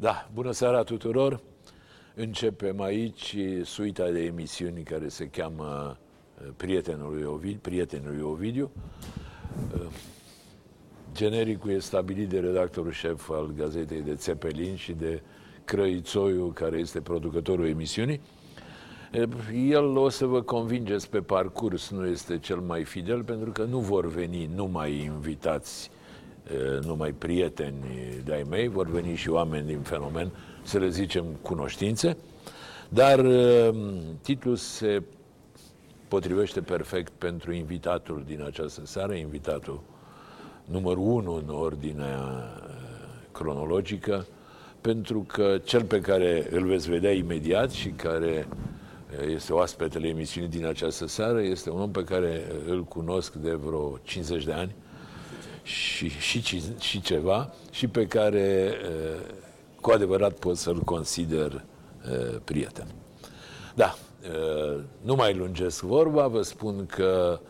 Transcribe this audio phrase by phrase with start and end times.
[0.00, 1.40] Da, bună seara tuturor!
[2.14, 5.96] Începem aici suita de emisiuni care se cheamă
[6.42, 8.70] uh, Prietenul lui Ovidiu, Prietenul lui Ovidiu.
[9.74, 9.86] Uh,
[11.12, 15.22] genericul este stabilit de redactorul șef al gazetei de Țepelin și de
[15.64, 18.20] Crăițoiu, care este producătorul emisiunii.
[19.14, 19.28] Uh,
[19.68, 23.78] el o să vă convingeți pe parcurs, nu este cel mai fidel, pentru că nu
[23.78, 25.90] vor veni numai invitați
[26.82, 27.84] numai prieteni
[28.24, 30.30] de-ai mei, vor veni și oameni din fenomen,
[30.62, 32.16] să le zicem cunoștințe,
[32.88, 33.26] dar
[34.22, 35.02] titlul se
[36.08, 39.80] potrivește perfect pentru invitatul din această seară, invitatul
[40.64, 42.44] numărul unu în ordinea
[43.32, 44.26] cronologică,
[44.80, 48.48] pentru că cel pe care îl veți vedea imediat și care
[49.28, 53.98] este oaspetele emisiunii din această seară, este un om pe care îl cunosc de vreo
[54.02, 54.74] 50 de ani,
[55.70, 58.74] și, și, și ceva și pe care
[59.80, 61.64] cu adevărat pot să-l consider
[62.44, 62.86] prieten.
[63.74, 63.94] Da,
[65.00, 67.40] nu mai lungesc vorba, vă spun că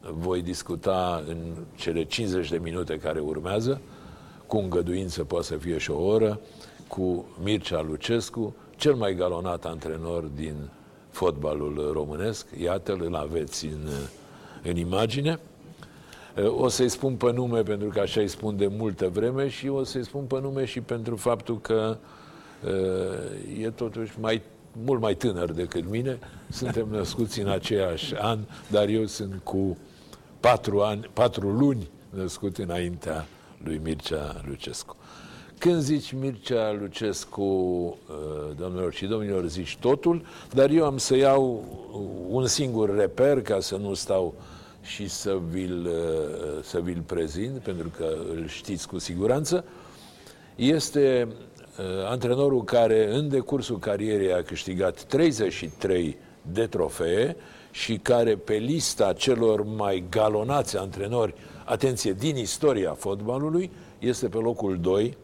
[0.00, 1.36] voi discuta în
[1.76, 3.80] cele 50 de minute care urmează,
[4.46, 6.40] cu îngăduință poate să fie și o oră,
[6.88, 10.70] cu Mircea Lucescu, cel mai galonat antrenor din
[11.10, 12.46] fotbalul românesc.
[12.60, 13.88] Iată-l, îl aveți în,
[14.62, 15.38] în imagine.
[16.46, 19.84] O să-i spun pe nume pentru că așa îi spun de multă vreme și o
[19.84, 21.96] să-i spun pe nume și pentru faptul că
[23.60, 24.42] e totuși mai,
[24.84, 26.18] mult mai tânăr decât mine.
[26.50, 28.38] Suntem născuți în aceeași an,
[28.70, 29.76] dar eu sunt cu
[30.40, 33.26] patru, ani, patru luni născut înaintea
[33.64, 34.96] lui Mircea Lucescu.
[35.58, 37.98] Când zici Mircea Lucescu,
[38.56, 41.64] domnilor și domnilor, zici totul, dar eu am să iau
[42.28, 44.34] un singur reper ca să nu stau
[44.82, 49.64] și să vi-l, uh, să vi-l prezint, pentru că îl știți cu siguranță,
[50.56, 57.36] este uh, antrenorul care în decursul carierei a câștigat 33 de trofee
[57.70, 64.78] și care pe lista celor mai galonați antrenori, atenție, din istoria fotbalului, este pe locul
[64.80, 65.16] 2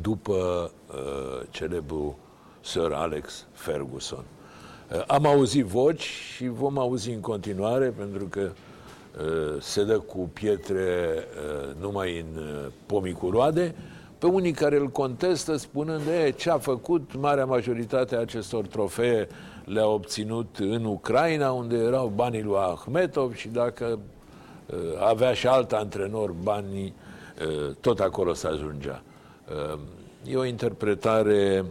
[0.00, 2.14] după uh, celebrul
[2.60, 4.24] Sir Alex Ferguson.
[4.92, 6.02] Uh, am auzit voci
[6.34, 12.42] și vom auzi în continuare, pentru că uh, se dă cu pietre uh, numai în
[12.86, 13.74] pomii cu roade,
[14.18, 19.28] pe unii care îl contestă spunând de ce a făcut, marea majoritate a acestor trofee
[19.64, 23.98] le-a obținut în Ucraina, unde erau banii lui Ahmetov și dacă
[24.98, 26.94] avea și alt antrenor banii,
[27.80, 29.02] tot acolo se ajungea.
[30.24, 31.64] E o interpretare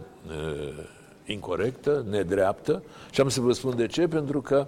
[1.32, 4.66] incorrectă, nedreaptă și am să vă spun de ce, pentru că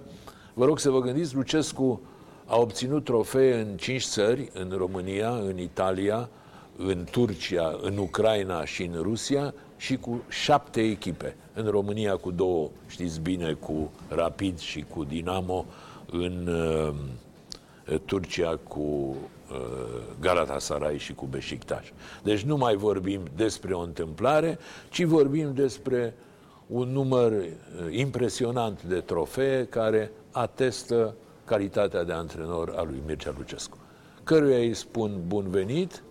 [0.54, 2.00] vă rog să vă gândiți, Lucescu
[2.46, 6.28] a obținut trofee în cinci țări, în România, în Italia,
[6.76, 11.36] în Turcia, în Ucraina și în Rusia și cu șapte echipe.
[11.54, 15.66] În România cu două, știți bine, cu Rapid și cu Dinamo,
[16.10, 16.94] în uh,
[18.04, 19.56] Turcia cu uh,
[20.20, 21.92] Galatasaray și cu Beşiktaş.
[22.22, 24.58] Deci nu mai vorbim despre o întâmplare,
[24.90, 26.14] ci vorbim despre
[26.72, 27.46] un număr uh,
[27.90, 33.76] impresionant de trofee care atestă calitatea de antrenor a lui Mircea Lucescu.
[34.24, 36.02] Căruia îi spun bun venit,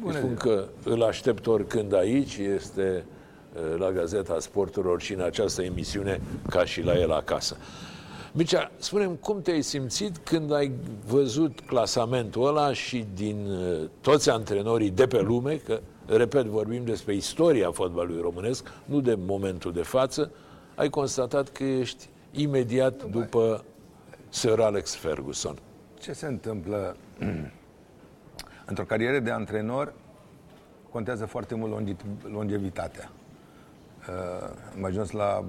[0.00, 3.04] Bună îi spun că îl aștept oricând aici, este
[3.54, 7.56] uh, la Gazeta Sporturilor și în această emisiune ca și la el acasă.
[8.32, 10.72] Mircea, spunem cum te-ai simțit când ai
[11.06, 17.14] văzut clasamentul ăla și din uh, toți antrenorii de pe lume, că repet, vorbim despre
[17.14, 20.30] istoria fotbalului românesc, nu de momentul de față,
[20.74, 23.64] ai constatat că ești imediat după
[24.28, 25.58] Sir Alex Ferguson.
[26.00, 26.96] Ce se întâmplă?
[28.66, 29.92] Într-o carieră de antrenor
[30.90, 31.96] contează foarte mult
[32.32, 33.10] longevitatea.
[34.08, 35.44] Uh, am ajuns la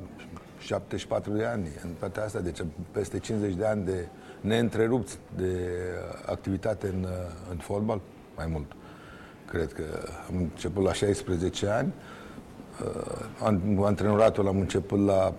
[0.60, 4.08] 74 de ani în partea asta, deci peste 50 de ani de
[4.42, 5.70] neîntrerupți de
[6.26, 7.10] activitate în, uh,
[7.50, 8.02] în fotbal,
[8.36, 8.72] mai mult
[9.52, 9.84] cred că
[10.30, 11.94] am început la 16 ani.
[13.42, 15.34] Uh, antrenoratul am început la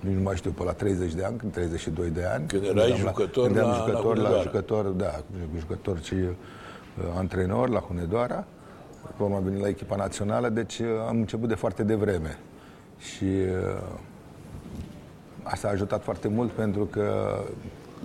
[0.00, 2.46] nu mai știu, pe la 30 de ani, 32 de ani.
[2.46, 5.22] Când erai când jucător, la, când la, jucător, la, la jucător, da,
[5.58, 6.34] jucător și uh,
[7.16, 8.44] antrenor la Hunedoara.
[9.06, 12.38] Apoi am venit la echipa națională, deci uh, am început de foarte devreme.
[12.98, 13.82] Și uh,
[15.42, 17.38] asta a ajutat foarte mult pentru că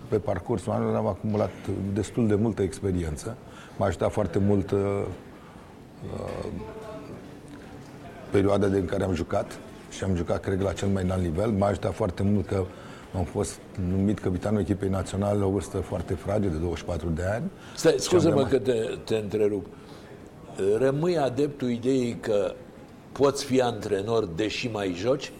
[0.08, 1.52] pe parcursul anului am acumulat
[1.94, 3.38] destul de multă experiență.
[3.80, 4.80] M-a ajutat foarte mult uh,
[6.04, 6.52] uh,
[8.32, 9.60] perioada din care am jucat
[9.90, 11.50] și am jucat, cred, la cel mai înalt nivel.
[11.50, 12.66] M-a ajutat foarte mult că
[13.18, 13.60] am fost
[13.90, 17.52] numit capitanul echipei naționale la o vârstă foarte fragedă, de 24 de ani.
[17.76, 19.66] Stai, scuză-mă că te, te întrerup.
[20.78, 22.54] Rămâi adeptul ideii că
[23.12, 25.32] poți fi antrenor deși mai joci?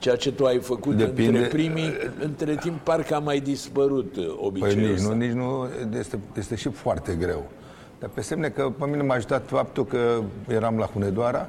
[0.00, 1.38] Ceea ce tu ai făcut Depinde.
[1.38, 5.68] între primii, între timp parcă a mai dispărut obiceiul păi nici nu, nici nu,
[5.98, 7.50] este, este și foarte greu.
[7.98, 11.48] Dar pe semne că pe mine m-a ajutat faptul că eram la Hunedoara,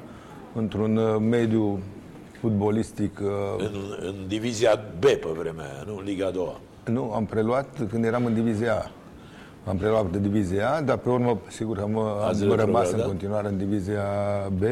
[0.54, 1.80] într-un uh, mediu
[2.40, 3.20] fotbolistic...
[3.22, 3.28] Uh,
[3.58, 6.00] în, în divizia B pe vremea aia, nu?
[6.00, 8.90] Liga 2 Nu, am preluat când eram în divizia A.
[9.70, 13.04] Am preluat de divizia A, dar pe urmă, sigur, am, am rămas în da?
[13.04, 14.04] continuare în divizia
[14.58, 14.62] B.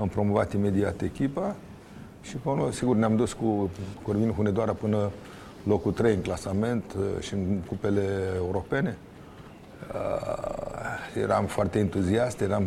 [0.00, 1.56] Am promovat imediat echipa
[2.22, 3.70] și pe urmă, sigur, ne-am dus cu
[4.02, 5.10] Corvin Hunedoara până
[5.62, 8.02] locul 3 în clasament uh, și în cupele
[8.36, 8.96] europene.
[9.94, 12.64] Uh, eram foarte entuziast, eram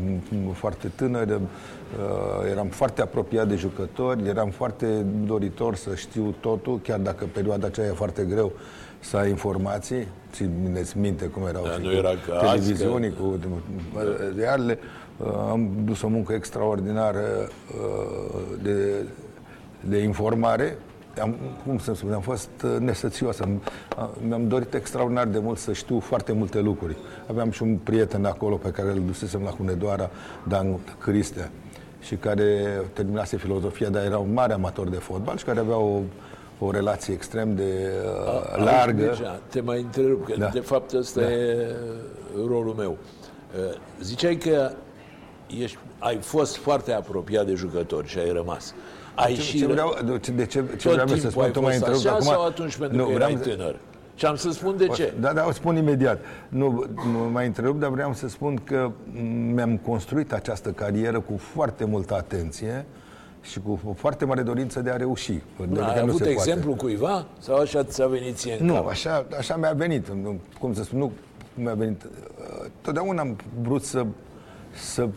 [0.53, 1.39] foarte tânăr, uh,
[2.51, 7.87] eram foarte apropiat de jucători, eram foarte doritor să știu totul, chiar dacă perioada aceea
[7.87, 8.51] e foarte greu
[8.99, 10.07] să ai informații.
[10.31, 13.21] Țineți minte cum erau da, nu era ca televiziunii că...
[13.21, 13.39] cu
[14.35, 14.79] realele.
[15.17, 17.49] Uh, am dus o muncă extraordinară
[18.61, 19.05] de,
[19.87, 20.77] de informare
[21.21, 21.35] am,
[21.65, 23.39] cum să spun, am fost uh, nesățios.
[23.39, 23.61] Am,
[24.27, 26.95] mi-am dorit extraordinar de mult să știu foarte multe lucruri.
[27.29, 30.09] Aveam și un prieten acolo pe care îl dusesem la Hunedoara,
[30.47, 31.51] Dan Cristea,
[32.01, 35.99] și care terminase filozofia, dar era un mare amator de fotbal și care avea o,
[36.59, 37.91] o relație extrem de
[38.55, 39.05] uh, largă.
[39.05, 40.47] Deja, te mai întrerup, că da.
[40.47, 41.31] de fapt ăsta da.
[41.31, 41.75] e
[42.47, 42.97] rolul meu.
[43.57, 44.71] Uh, ziceai că
[45.59, 48.73] ești, ai fost foarte apropiat de jucători și ai rămas.
[49.15, 49.97] Ai ce, și ce vreau,
[50.35, 52.21] de ce, ce vreau să spun, tu mai întrerup acum...
[52.21, 53.55] sau atunci pentru nu, că erai vreau...
[53.55, 53.75] tânăr?
[54.15, 55.13] Și am să spun de ce.
[55.19, 56.19] Da, da, o spun imediat.
[56.49, 58.91] Nu, nu mai întrerup, dar vreau să spun că
[59.53, 62.85] mi-am construit această carieră cu foarte multă atenție
[63.41, 65.41] și cu o foarte mare dorință de a reuși.
[65.69, 66.83] De ai avut exemplu poate.
[66.83, 67.25] cuiva?
[67.39, 68.87] Sau așa ți-a venit ție în Nu, cap?
[68.87, 70.07] așa, așa mi-a venit.
[70.59, 71.11] Cum să spun, nu
[71.53, 72.03] mi-a venit.
[72.03, 74.05] Uh, totdeauna am vrut să,
[74.73, 75.07] să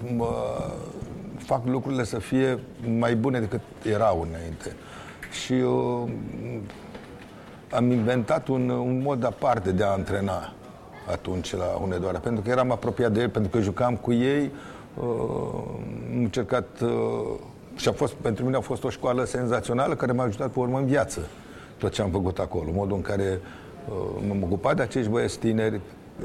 [1.38, 2.58] fac lucrurile să fie
[2.98, 4.76] mai bune decât erau înainte.
[5.44, 6.10] Și uh,
[7.70, 10.52] am inventat un, un mod aparte de a antrena
[11.10, 14.50] atunci la Hunedoara, pentru că eram apropiat de ei, pentru că jucam cu ei,
[14.94, 15.04] uh,
[16.12, 16.90] am încercat uh,
[17.76, 20.78] și a fost, pentru mine a fost o școală senzațională care m-a ajutat pe urmă
[20.78, 21.20] în viață
[21.78, 23.40] tot ce am făcut acolo, modul în care
[23.88, 25.80] uh, m-am ocupat de acești băieți tineri,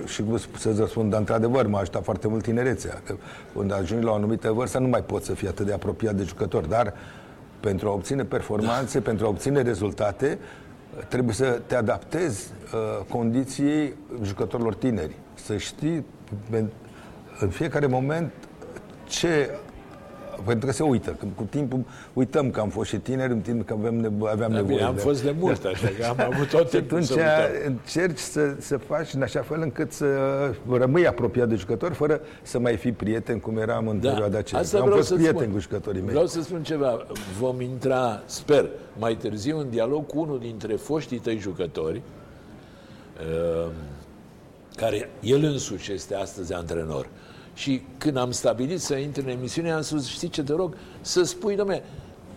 [0.06, 0.24] și
[0.58, 3.02] să-ți răspund, dar într-adevăr m-a ajutat foarte mult tinerețea.
[3.06, 3.16] Că
[3.58, 6.24] când ajungi la o anumită vârstă, nu mai poți să fii atât de apropiat de
[6.24, 6.94] jucători, dar
[7.60, 9.04] pentru a obține performanțe, da.
[9.04, 10.40] pentru a obține rezultate,
[11.08, 15.16] trebuie să te adaptezi uh, condiției jucătorilor tineri.
[15.34, 16.06] Să știi
[17.40, 18.32] în fiecare moment
[19.08, 19.50] ce
[20.46, 21.16] pentru că se uită.
[21.20, 21.80] Că cu timpul
[22.14, 24.84] uităm că am fost și tineri, în timp că avem nevo- aveam da, nevoie.
[24.84, 25.02] am de...
[25.02, 27.22] fost de mult, așa că am avut tot timpul atunci să
[27.66, 30.06] încerci să, să faci în așa fel încât să
[30.70, 34.10] rămâi apropiat de jucători, fără să mai fii prieten, cum eram în da.
[34.10, 34.62] perioada aceea.
[34.62, 35.52] Asta am fost prieten spun.
[35.52, 36.10] cu jucătorii mei.
[36.10, 37.06] Vreau să spun ceva.
[37.40, 42.02] Vom intra, sper, mai târziu în dialog cu unul dintre foștii tăi jucători,
[43.66, 43.72] uh,
[44.76, 47.08] care el însuși este astăzi antrenor.
[47.54, 50.76] Și când am stabilit să intru în emisiune, am spus, știi ce te rog?
[51.02, 51.84] Să spui, domne,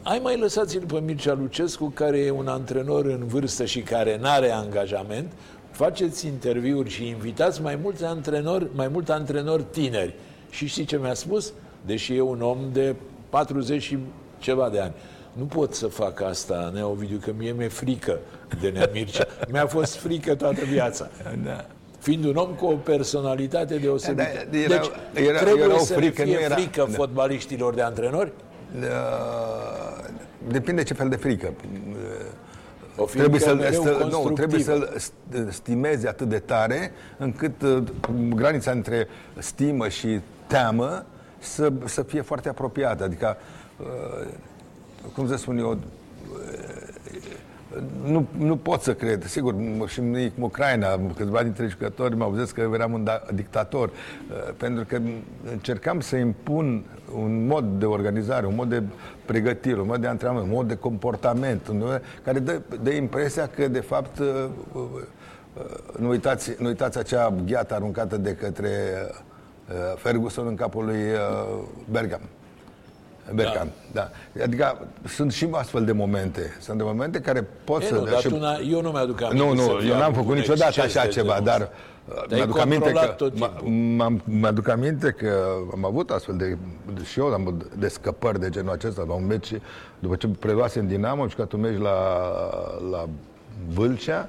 [0.02, 4.28] ai mai lăsați-l pe Mircea Lucescu, care e un antrenor în vârstă și care nu
[4.28, 5.32] are angajament,
[5.70, 10.14] faceți interviuri și invitați mai mulți antrenori, mai mulți antrenori tineri.
[10.50, 11.52] Și știi ce mi-a spus?
[11.86, 12.94] Deși e un om de
[13.28, 13.98] 40 și
[14.38, 14.92] ceva de ani.
[15.32, 18.18] Nu pot să fac asta, Nea Ovidiu, că mie mi-e frică
[18.60, 19.26] de Nea Mircea.
[19.50, 21.10] Mi-a fost frică toată viața.
[21.44, 21.66] Da
[22.06, 24.22] fiind un om cu o personalitate deosebită.
[24.50, 24.68] Da, era,
[25.12, 26.96] deci, era, trebuie era o frică, să fie nu era, frică da.
[26.96, 28.32] fotbaliștilor de antrenori?
[28.80, 28.88] Da,
[30.48, 31.52] depinde ce fel de frică.
[32.96, 34.96] O trebuie să-l, să, nu, trebuie să-l
[35.50, 37.82] stimezi atât de tare încât uh,
[38.34, 39.08] granița între
[39.38, 41.06] stimă și teamă
[41.38, 43.04] să, să fie foarte apropiată.
[43.04, 43.36] Adică,
[43.80, 44.26] uh,
[45.14, 45.78] cum să spun eu,
[48.04, 49.24] nu, nu pot să cred.
[49.24, 49.54] Sigur,
[49.86, 54.84] și în Ucraina, câțiva dintre jucători m-au zis că eram un da, dictator, uh, pentru
[54.84, 55.00] că
[55.50, 58.82] încercam să impun un mod de organizare, un mod de
[59.24, 61.72] pregătire, un mod de antrenament, un mod de comportament,
[62.24, 64.26] care dă, dă impresia că, de fapt, uh,
[64.72, 64.82] uh,
[65.98, 68.70] nu uitați, nu uitați acea gheată aruncată de către
[69.96, 71.02] Ferguson în capul lui
[71.90, 72.20] Bergam.
[73.34, 74.10] Bercan, da.
[74.32, 74.42] da.
[74.44, 76.56] Adică sunt și astfel de momente.
[76.60, 77.94] Sunt de momente care pot e, să...
[77.94, 78.26] Nu, dar și...
[78.26, 79.44] una, eu nu mi-aduc aminte.
[79.44, 81.70] Nu, nu, eu n-am făcut niciodată așa ceva, dar
[82.08, 83.16] uh, mi-aduc aminte că
[84.24, 86.56] mi-aduc aminte că am avut astfel de
[87.04, 89.52] și eu am de scăpări de genul acesta la un meci
[89.98, 91.94] după ce preluase în Dinamo, am jucat un meci la,
[92.90, 93.08] la
[93.68, 94.28] Vâlcea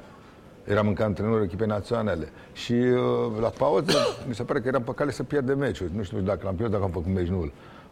[0.63, 4.91] eram încă antrenor echipei naționale și uh, la pauză mi se pare că eram pe
[4.95, 5.89] cale să pierde meciul.
[5.95, 7.51] Nu știu dacă l-am pierdut, dacă am făcut meci nul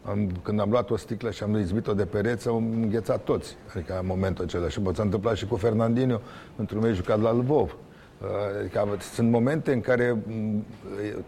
[0.09, 3.55] am, când am luat o sticlă și am izbit-o de pereță, am înghețat toți.
[3.75, 4.69] Adică în momentul acela.
[4.69, 6.21] Și s-a întâmplat și cu Fernandinho,
[6.55, 7.75] într-un meci jucat la Lvov.
[8.59, 10.17] Adică sunt momente în care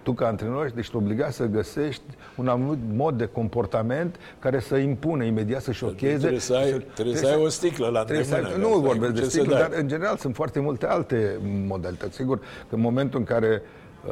[0.03, 2.03] tu ca antrenor ești obligat să găsești
[2.35, 6.17] un anumit mod de comportament care să impună imediat să șocheze.
[6.17, 8.55] Trebuie să ai, trebuie trebuie să ai o sticlă la îndemână.
[8.57, 12.15] Nu vorbesc de sticlă, dar în general sunt foarte multe alte modalități.
[12.15, 13.61] Sigur că în momentul în care
[14.05, 14.11] uh,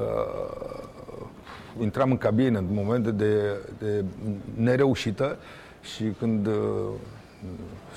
[1.81, 3.33] intram în cabină în momente de,
[3.79, 4.03] de
[4.55, 5.37] nereușită
[5.81, 6.53] și când uh,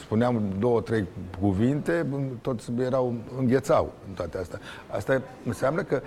[0.01, 1.05] spuneam două, trei
[1.41, 2.07] cuvinte,
[2.43, 4.61] toți erau, înghețau în toate astea.
[4.91, 6.03] Asta înseamnă că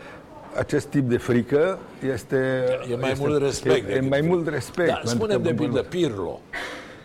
[0.57, 1.79] acest tip de frică
[2.13, 2.63] este...
[2.91, 3.89] E mai este, mult respect.
[3.89, 4.87] E, e mai mult respect.
[4.87, 6.39] Da, spunem de pildă Pirlo,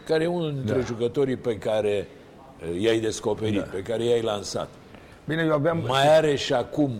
[0.07, 0.85] care e unul dintre da.
[0.85, 2.09] jucătorii pe care
[2.71, 3.67] uh, i-ai descoperit, da.
[3.73, 4.69] pe care i-ai lansat.
[5.25, 5.85] Bine, eu aveam...
[5.87, 6.91] Mai are și acum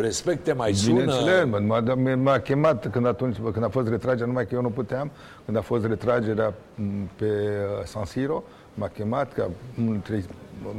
[0.00, 1.00] respecte mai sună...
[1.00, 5.10] Bineînțeles, m-a, m-a chemat când, atunci, când a fost retragerea, numai că eu nu puteam,
[5.44, 6.54] când a fost retragerea
[7.16, 8.42] pe uh, San Siro,
[8.74, 10.24] m-a chemat ca unul dintre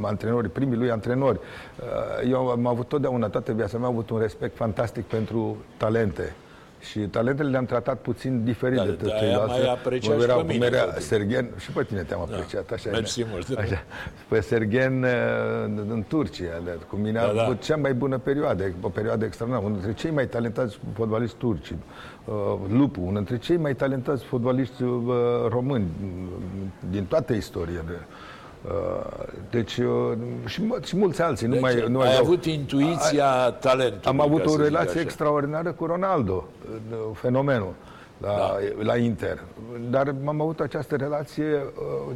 [0.00, 1.38] antrenorii, primii lui antrenori.
[1.38, 6.34] Uh, eu am avut totdeauna, toată viața mea, am avut un respect fantastic pentru talente.
[6.90, 9.58] Și talentele le-am tratat puțin diferit da, de tot ceilalți.
[9.58, 10.66] mai apreciat și pe mine.
[10.66, 12.34] Era Sergen, și pe tine te-am da.
[12.34, 12.66] apreciat.
[12.66, 13.58] Da, așa Mersi e, mult.
[13.58, 13.84] Așa.
[14.28, 15.08] Pe Sergen uh,
[15.88, 16.62] în Turcia.
[16.88, 17.64] Cu mine da, a avut da.
[17.64, 19.66] cea mai bună perioadă, o perioadă extraordinară.
[19.66, 21.70] Unul dintre cei mai talentați fotbaliști turci.
[22.24, 22.34] Uh,
[22.68, 25.14] Lupu, unul dintre cei mai talentați fotbaliști uh,
[25.48, 25.86] români
[26.90, 27.84] din toată istoria.
[28.66, 30.12] Uh, deci uh,
[30.44, 31.46] și, și mulți alții.
[31.46, 34.04] Deci, nu mai, nu ai ai avut intuiția a, talentului.
[34.04, 36.44] Am avut o relație extraordinară cu Ronaldo,
[36.90, 37.74] uh, fenomenul
[38.20, 38.56] la, da.
[38.82, 39.42] la Inter.
[39.90, 41.62] Dar am avut această relație,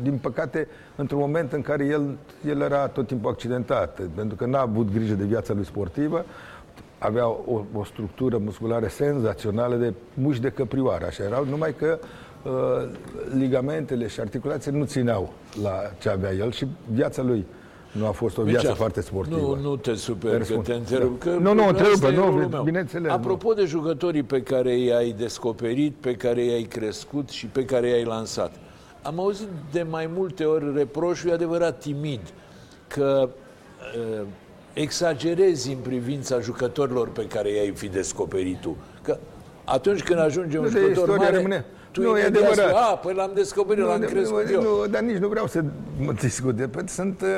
[0.02, 2.16] din păcate, într-un moment în care el,
[2.48, 6.24] el era tot timpul accidentat, pentru că n-a avut grijă de viața lui sportivă,
[6.98, 12.08] avea o, o structură musculară senzațională de muși de căprioară, așa erau, numai că uh,
[13.36, 15.32] ligamentele și articulațiile nu țineau
[15.62, 17.46] la ce avea el și viața lui
[17.92, 19.36] nu a fost o viață Mircea, foarte sportivă.
[19.36, 21.20] Nu, nu te super că te întrerup.
[21.20, 23.12] Că nu, nu, întrerup, nu, bineînțeles.
[23.12, 23.54] Apropo nu.
[23.54, 28.52] de jucătorii pe care i-ai descoperit, pe care i-ai crescut și pe care i-ai lansat,
[29.02, 32.20] am auzit de mai multe ori reproșul, adevărat timid,
[32.88, 33.28] că
[34.18, 34.26] uh,
[34.72, 38.76] exagerezi în privința jucătorilor pe care i-ai fi descoperit tu.
[39.02, 39.18] Că
[39.64, 41.64] atunci când ajunge un nu, jucător mare, rămâne.
[41.90, 42.72] Tu nu, e adevărat.
[42.74, 44.62] a, păi l-am descoperit, l-am crescut nu, eu.
[44.62, 45.64] Nu, dar nici nu vreau să
[45.98, 46.56] mă discut.
[46.56, 47.28] Pentru sunt, uh,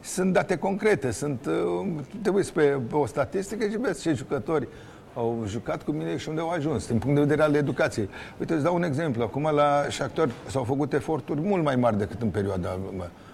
[0.00, 1.86] sunt date concrete, sunt, uh,
[2.22, 4.68] trebuie să pe o statistică și vezi ce jucători
[5.14, 8.08] au jucat cu mine și unde au ajuns, din punct de vedere al educației.
[8.38, 9.22] Uite, îți dau un exemplu.
[9.22, 12.78] Acum la Shakhtar s-au făcut eforturi mult mai mari decât în perioada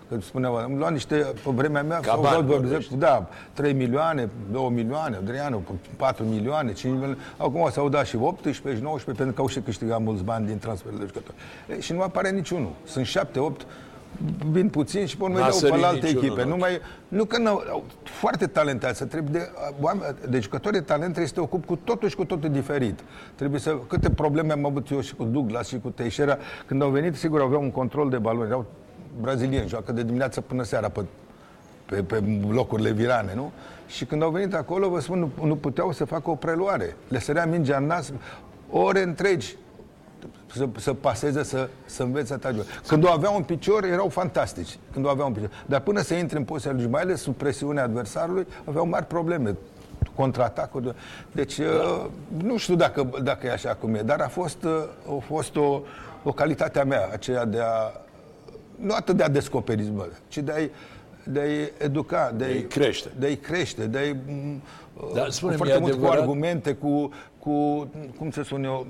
[0.09, 4.69] mea că spuneau, am luat niște, pe vremea mea, Ca bani, da, 3 milioane, 2
[4.69, 5.63] milioane, Adrianu,
[5.97, 7.17] 4 milioane, 5 milioane.
[7.37, 10.59] Acum s-au dat și 18 și 19 pentru că au și câștigat mulți bani din
[10.59, 11.37] transferul de jucători.
[11.77, 12.73] E, și nu apare niciunul.
[12.85, 13.67] Sunt 7, 8
[14.51, 16.45] vin puțin și pe urmă dau pe alte echipe.
[16.45, 19.51] Nu, mai, nu că nu, au foarte talentați, trebuie de,
[19.81, 23.01] oameni, de jucători de talent trebuie să te ocupi cu totul și cu totul diferit.
[23.35, 26.89] Trebuie să, câte probleme am avut eu și cu Douglas și cu Teixeira, când au
[26.89, 28.67] venit, sigur aveau un control de balon, erau
[29.21, 31.05] brazilieni, joacă de dimineață până seara pe,
[31.87, 33.53] pe, pe locurile virane, nu?
[33.87, 36.97] Și când au venit acolo, vă spun, nu, nu puteau să facă o preluare.
[37.09, 38.13] Le sărea mingea în nas
[38.71, 39.57] ore întregi
[40.53, 42.65] să, să paseze, să, să învețe ataciul.
[42.87, 44.79] Când o aveau un picior, erau fantastici.
[44.93, 45.51] Când o aveau un picior.
[45.67, 49.57] Dar până să intre în poziția lui, mai ales sub presiunea adversarului, aveau mari probleme
[50.15, 50.95] contraatacuri.
[51.33, 52.11] Deci, da.
[52.43, 55.81] nu știu dacă, dacă e așa cum e, dar a fost, uh, a fost o,
[56.23, 58.01] o calitate a mea, aceea de a
[58.81, 60.71] nu atât de a descoperi, bă, ci de a-i,
[61.25, 63.09] de a educa, de a-i, crește.
[63.19, 64.17] De a crește, de a-i
[65.15, 66.15] da, uh, spune foarte mult adevărat...
[66.15, 68.87] cu argumente, cu, cu, cum să spun eu,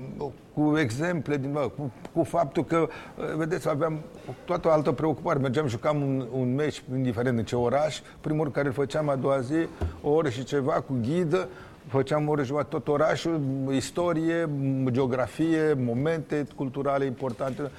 [0.53, 3.99] cu exemple, din, bă, cu, cu faptul că, uh, vedeți, aveam
[4.45, 5.39] toată o altă preocupare.
[5.39, 9.39] Mergeam, jucam un, un meci, indiferent în ce oraș, primul care îl făceam a doua
[9.39, 9.67] zi,
[10.01, 11.47] o oră și ceva, cu ghidă,
[11.89, 13.41] făceam ore jumătate tot orașul,
[13.71, 14.49] istorie,
[14.89, 17.71] geografie, momente culturale importante.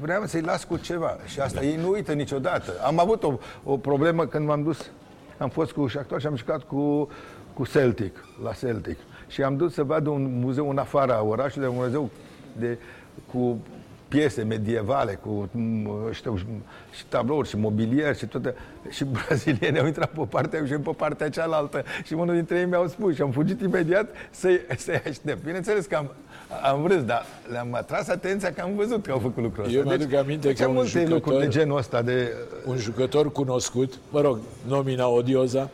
[0.00, 2.72] Vreau să-i las cu ceva și asta ei nu uită niciodată.
[2.84, 4.90] Am avut o, o problemă când m-am dus,
[5.38, 7.08] am fost cu Shakhtar și am jucat cu,
[7.54, 8.98] cu Celtic, la Celtic.
[9.28, 12.10] Și am dus să vadă un muzeu în afara orașului, un muzeu
[12.58, 12.78] de,
[13.32, 13.58] cu
[14.08, 15.50] piese medievale cu
[16.10, 16.36] știu,
[16.92, 18.54] și tablouri și mobilier și toate.
[18.90, 21.84] Și brazilienii au intrat pe partea și pe partea cealaltă.
[22.04, 25.44] Și unul dintre ei mi-au spus și am fugit imediat să-i, să aștept.
[25.44, 26.10] Bineînțeles că am,
[26.62, 29.76] am râs, dar le-am atras atenția că am văzut că au făcut lucrul ăsta.
[29.76, 32.32] Eu deci, mi-aduc aminte că un jucător, lucruri de genul ăsta de...
[32.66, 35.70] Un jucător cunoscut, mă rog, nomina odioza,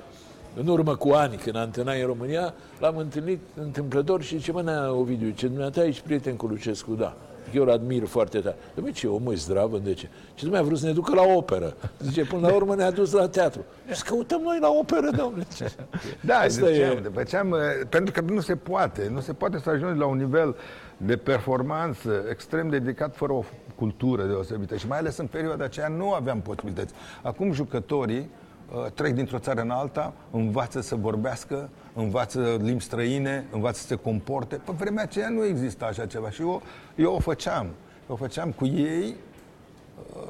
[0.56, 5.30] în urmă cu ani, când antena în România, l-am întâlnit întâmplător și zice, mă, Ovidiu,
[5.30, 7.16] ce dumneata ești prieten cu Lucescu, da.
[7.54, 8.56] Eu îl admir foarte tare.
[8.74, 10.08] Dom'le, ce omul e zdravă, de ce?
[10.34, 11.76] Ce mai a vrut să ne ducă la operă.
[11.98, 13.64] Zice, până la urmă ne-a dus la teatru.
[13.88, 15.46] Și să căutăm noi la operă, domnule.
[16.20, 17.10] Da, Asta ziceam, e...
[17.14, 17.56] făceam,
[17.88, 19.08] pentru că nu se poate.
[19.12, 20.56] Nu se poate să ajungi la un nivel
[20.96, 23.44] de performanță extrem de dedicat fără o
[23.74, 24.76] cultură deosebită.
[24.76, 26.94] Și mai ales în perioada aceea nu aveam posibilități.
[27.22, 28.26] Acum jucătorii uh,
[28.94, 34.60] trec dintr-o țară în alta, învață să vorbească, învață limbi străine, învață să se comporte.
[34.64, 36.62] Pe vremea aceea nu exista așa ceva și eu,
[36.94, 37.66] eu o făceam.
[38.08, 39.16] Eu o făceam cu ei
[40.14, 40.28] uh,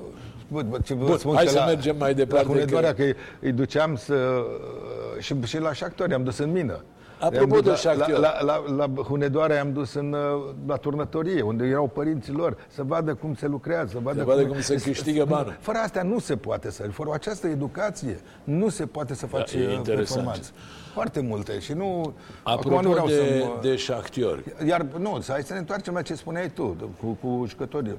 [0.49, 2.65] Bă, bă, ce Bun, spun hai să la, mergem mai departe.
[2.71, 2.93] La că...
[2.93, 3.03] că
[3.41, 4.15] îi duceam să...
[4.15, 6.85] Uh, și, și la șactori am dus în mină.
[7.23, 11.67] Apropo de la, la, la, la, la Hunedoare am dus în, uh, la turnătorie, unde
[11.67, 14.75] erau părinții lor, să vadă cum se lucrează, să vadă, să vadă cum, cum se
[14.75, 15.57] câștigă banul.
[15.61, 19.93] Fără astea nu se poate să, fără această educație, nu se poate să faci da,
[19.95, 20.51] performanță.
[20.93, 22.15] Foarte multe și nu...
[22.43, 24.55] Apropo nu vreau de, să de șactiori.
[24.67, 27.97] Iar, nu, hai să ne întoarcem la ce spuneai tu, cu, cu jucătorii.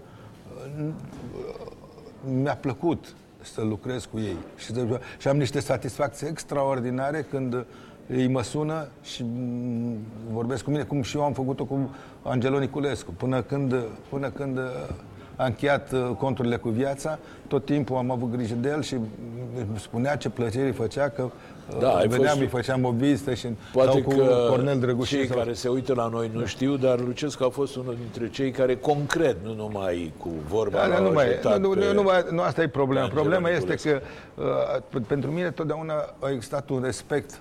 [2.41, 4.73] Mi-a plăcut să lucrez cu ei și,
[5.17, 7.65] și am niște satisfacții extraordinare când
[8.07, 9.25] îi mă sună și
[10.31, 13.13] vorbesc cu mine, cum și eu am făcut-o cu Angelo Niculescu.
[13.17, 13.75] Până când,
[14.09, 14.59] până când
[15.35, 18.97] a încheiat uh, conturile cu viața, tot timpul am avut grijă de el și
[19.75, 22.39] spunea ce plăcere îi făcea că uh, da, veneam, fost...
[22.39, 25.37] îi făceam o vizită și Poate cu că Cornel Drăgușin cei sau...
[25.37, 26.45] care se uită la noi nu da.
[26.45, 30.99] știu, dar Lucescu a fost unul dintre cei care concret, nu numai cu vorba da,
[30.99, 31.27] nu, mai,
[31.59, 33.07] nu, nu, nu, mai, nu, asta e problema.
[33.07, 34.01] Problema este că
[34.95, 37.39] uh, pentru mine totdeauna a existat un respect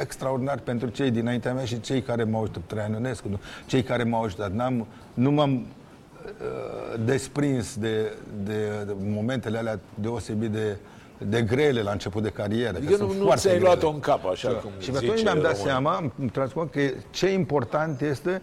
[0.00, 4.22] extraordinar pentru cei dinaintea mea și cei care m-au ajutat, Traian Ionescu, cei care m-au
[4.22, 4.52] ajutat.
[4.52, 8.12] N-am, nu m-am uh, desprins de,
[8.44, 10.76] de, de momentele alea deosebit de,
[11.18, 12.76] de grele la început de carieră.
[12.76, 14.58] Adică nu, nu ți-ai luat-o în cap, așa da.
[14.58, 15.66] cum Și atunci mi-am dat român.
[15.66, 18.42] seama, am transformat că ce important este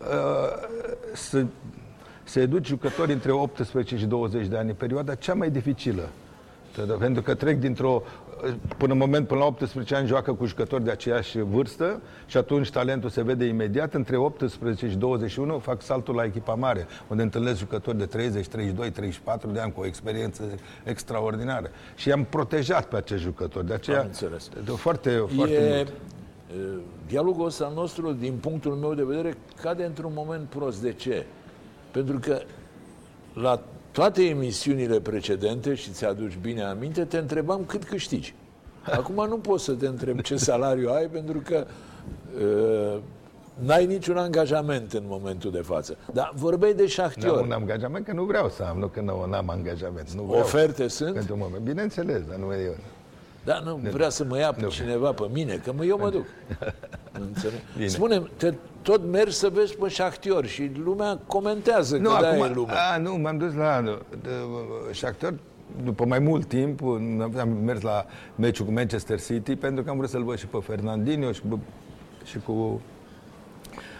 [0.00, 0.68] uh,
[1.14, 1.44] să,
[2.24, 6.08] să educi jucători între 18 și 20 de ani, perioada cea mai dificilă.
[6.82, 8.02] Pentru că trec dintr-o
[8.76, 12.70] până în moment, până la 18 ani, joacă cu jucători de aceeași vârstă și atunci
[12.70, 13.94] talentul se vede imediat.
[13.94, 18.90] Între 18 și 21 fac saltul la echipa mare, unde întâlnesc jucători de 30, 32,
[18.90, 20.42] 34 de ani cu o experiență
[20.84, 21.70] extraordinară.
[21.94, 23.66] Și i-am protejat pe acești jucători.
[23.66, 24.48] De aceea, Am înțeles.
[24.64, 25.74] De foarte, foarte e...
[25.74, 25.92] mult.
[27.06, 30.82] Dialogul ăsta nostru, din punctul meu de vedere, cade într-un moment prost.
[30.82, 31.26] De ce?
[31.90, 32.40] Pentru că
[33.32, 33.62] la
[33.96, 38.34] toate emisiunile precedente, și ți-aduci bine aminte, te întrebam cât câștigi.
[38.82, 41.66] Acum nu poți să te întreb ce salariu ai, pentru că
[42.40, 42.98] uh,
[43.54, 45.96] n-ai niciun angajament în momentul de față.
[46.12, 47.32] Dar vorbeai de șahtior.
[47.32, 50.10] Nu am un angajament, că nu vreau să am, nu că nu am angajament.
[50.10, 51.14] Nu vreau Oferte sunt?
[51.14, 51.62] Pentru moment.
[51.62, 52.76] Bineînțeles, dar nu e eu.
[53.44, 56.26] Da, nu, vrea să mă ia pe cineva pe mine, că mă, eu mă duc.
[57.86, 58.54] Spune, te
[58.86, 62.74] tot mergi să vezi pe șactior și lumea comentează nu, că da, acum, e lumea.
[62.92, 63.98] A, nu, m-am dus la
[64.92, 65.34] șactior
[65.84, 66.80] după mai mult timp,
[67.38, 70.58] am mers la meciul cu Manchester City pentru că am vrut să-l văd și pe
[70.62, 71.60] Fernandinho și, cu,
[72.24, 72.80] și cu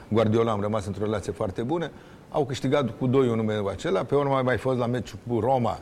[0.09, 1.91] Guardiola am rămas într-o relație foarte bună.
[2.31, 3.11] Au câștigat cu 2-1
[3.45, 5.79] meciul acela, pe urmă mai fost la meciul cu Roma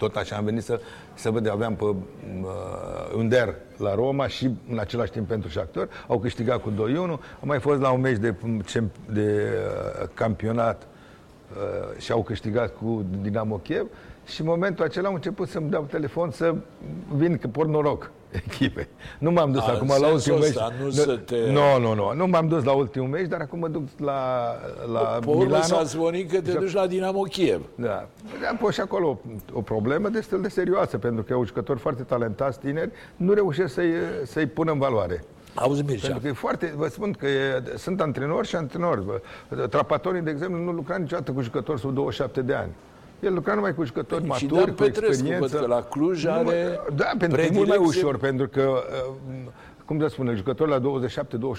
[0.00, 0.80] tot așa am venit să,
[1.14, 1.94] să văd, aveam pe uh,
[3.16, 7.60] Under la Roma și în același timp pentru Shakhtar, au câștigat cu 2-1, am mai
[7.60, 8.34] fost la un meci de,
[9.12, 9.48] de
[10.02, 10.86] uh, campionat
[11.52, 13.86] uh, și au câștigat cu Dinamo Kiev
[14.30, 16.54] și în momentul acela au început să-mi dau telefon să
[17.16, 18.10] vin, că por noroc
[18.46, 18.88] echipe.
[19.18, 20.54] Nu m-am dus A, acum la ultimul meci.
[20.82, 21.36] Nu, să te...
[21.52, 22.12] nu, nu, nu.
[22.14, 24.52] Nu m-am dus la ultimul meci, dar acum mă duc la,
[24.92, 25.62] la Pe Milano.
[25.62, 27.60] s-a zvonit că te duci la Dinamo Kiev.
[27.74, 28.08] Da.
[28.50, 29.18] Am pus și acolo o,
[29.52, 33.92] o problemă destul de serioasă, pentru că au jucători foarte talentați, tineri, nu reușesc să-i,
[34.24, 35.24] să-i pună în valoare.
[35.54, 36.00] Auzi, Mircea.
[36.06, 39.04] Pentru că e foarte, vă spun că e, sunt antrenori și antrenori.
[39.70, 42.70] Trapatorii, de exemplu, nu lucra niciodată cu jucători sub 27 de ani.
[43.20, 45.58] El lucra numai cu jucători maturi, cu Petrescu, experiență.
[45.58, 48.82] că la Cluj are Da, pentru că e mult mai ușor, pentru că
[49.30, 49.52] uh,
[49.84, 50.82] cum să spune, jucători la 27-28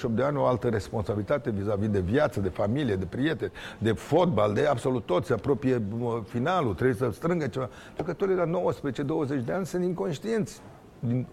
[0.10, 4.54] de ani au o altă responsabilitate vis-a-vis de viață, de familie, de prieteni, de fotbal,
[4.54, 7.70] de absolut tot, se apropie uh, finalul, trebuie să strângă ceva.
[7.98, 10.62] Jucătorii la 19-20 de ani sunt inconștienți
[11.00, 11.28] din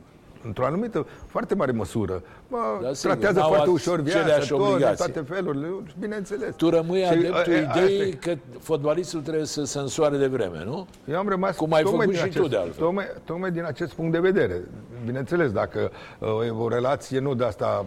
[0.49, 2.23] într-o anumită, foarte mare măsură.
[2.49, 6.55] Mă, da, tratează foarte ușor viața, tot, de toate felurile, bineînțeles.
[6.57, 10.87] Tu rămâi și, adeptul a, ideii că fotbalistul trebuie să se însoare de vreme, nu?
[11.05, 12.85] Eu am rămas Cum ai făcut și acest, tu de altfel.
[12.85, 14.63] Tocmai, tocmai din acest punct de vedere.
[15.05, 17.87] Bineînțeles, dacă uh, e o relație nu de asta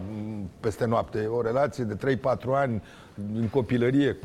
[0.60, 2.82] peste noapte, e o relație de 3-4 ani
[3.32, 4.16] din copilărie,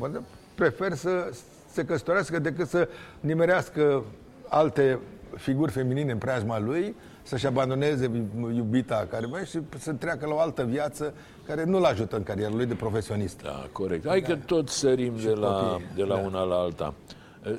[0.54, 1.30] prefer să
[1.70, 2.88] se căsătorească decât să
[3.20, 4.04] nimerească
[4.48, 4.98] alte
[5.36, 6.94] figuri feminine în preajma lui
[7.28, 8.10] să-și abandoneze
[8.54, 11.14] iubita care mai și să treacă la o altă viață
[11.46, 13.42] care nu-l ajută în cariera lui de profesionist.
[13.42, 14.06] Da, corect.
[14.06, 16.20] Hai că tot sărim de la, de la da.
[16.20, 16.94] una la alta.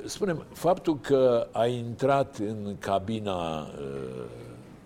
[0.04, 3.66] Spunem, faptul că ai intrat în cabina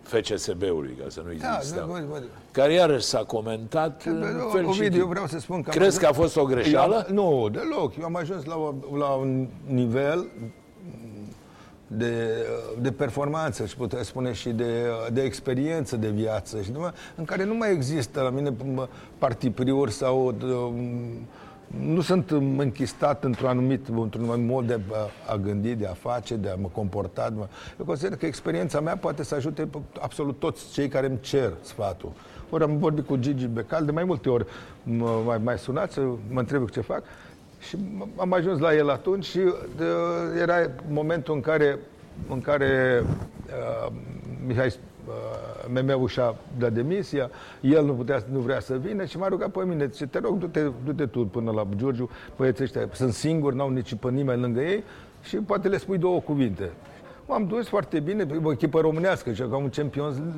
[0.03, 1.75] FCSB-ului, ca să nu există.
[1.77, 4.03] Da, da, care iarăși s-a comentat
[4.53, 5.71] fel Ovidiu, eu vreau să spun că...
[5.71, 7.07] Crezi că a fost o greșeală?
[7.09, 7.97] Eu, nu, deloc.
[7.97, 10.27] Eu am ajuns la, o, la un nivel
[11.97, 12.47] de,
[12.81, 16.73] de performanță, și putea spune și de, de experiență de viață, și
[17.15, 18.55] în care nu mai există la mine
[19.19, 20.35] partipriuri sau
[21.81, 24.81] nu sunt închistat într-un anumit, într-un anumit mod de
[25.29, 27.33] a gândi, de a face, de a mă comporta.
[27.79, 29.69] Eu consider că experiența mea poate să ajute
[30.01, 32.13] absolut toți cei care îmi cer sfatul.
[32.51, 34.47] Ori am vorbit cu Gigi Becal, de mai multe ori
[34.83, 37.03] mă mai, mai sunat să mă întreb ce fac
[37.69, 37.77] și
[38.17, 39.41] am ajuns la el atunci și
[39.77, 39.85] de,
[40.41, 41.79] era momentul în care,
[42.29, 43.03] în care
[43.47, 43.93] uh,
[44.47, 44.67] Mihai
[45.07, 49.51] uh, MM-ul și-a dat demisia, el nu, putea, nu vrea să vină și m-a rugat
[49.51, 53.57] pe mine, zice, te rog, du-te, du-te tu până la Giurgiu, băieții ăștia sunt singuri,
[53.57, 54.85] n-au nici pe nimeni lângă ei
[55.23, 56.71] și poate le spui două cuvinte.
[57.27, 60.35] M-am dus foarte bine, o echipă românească, ca un champion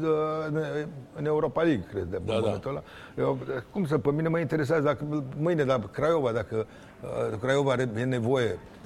[1.16, 2.70] în Europa League, cred, de da, momentul da.
[2.70, 2.82] ăla.
[3.28, 3.38] Eu,
[3.70, 6.66] cum să, pe mine mă interesează dacă mâine la Craiova, dacă
[7.02, 8.85] uh, Craiova are nevoie Uh,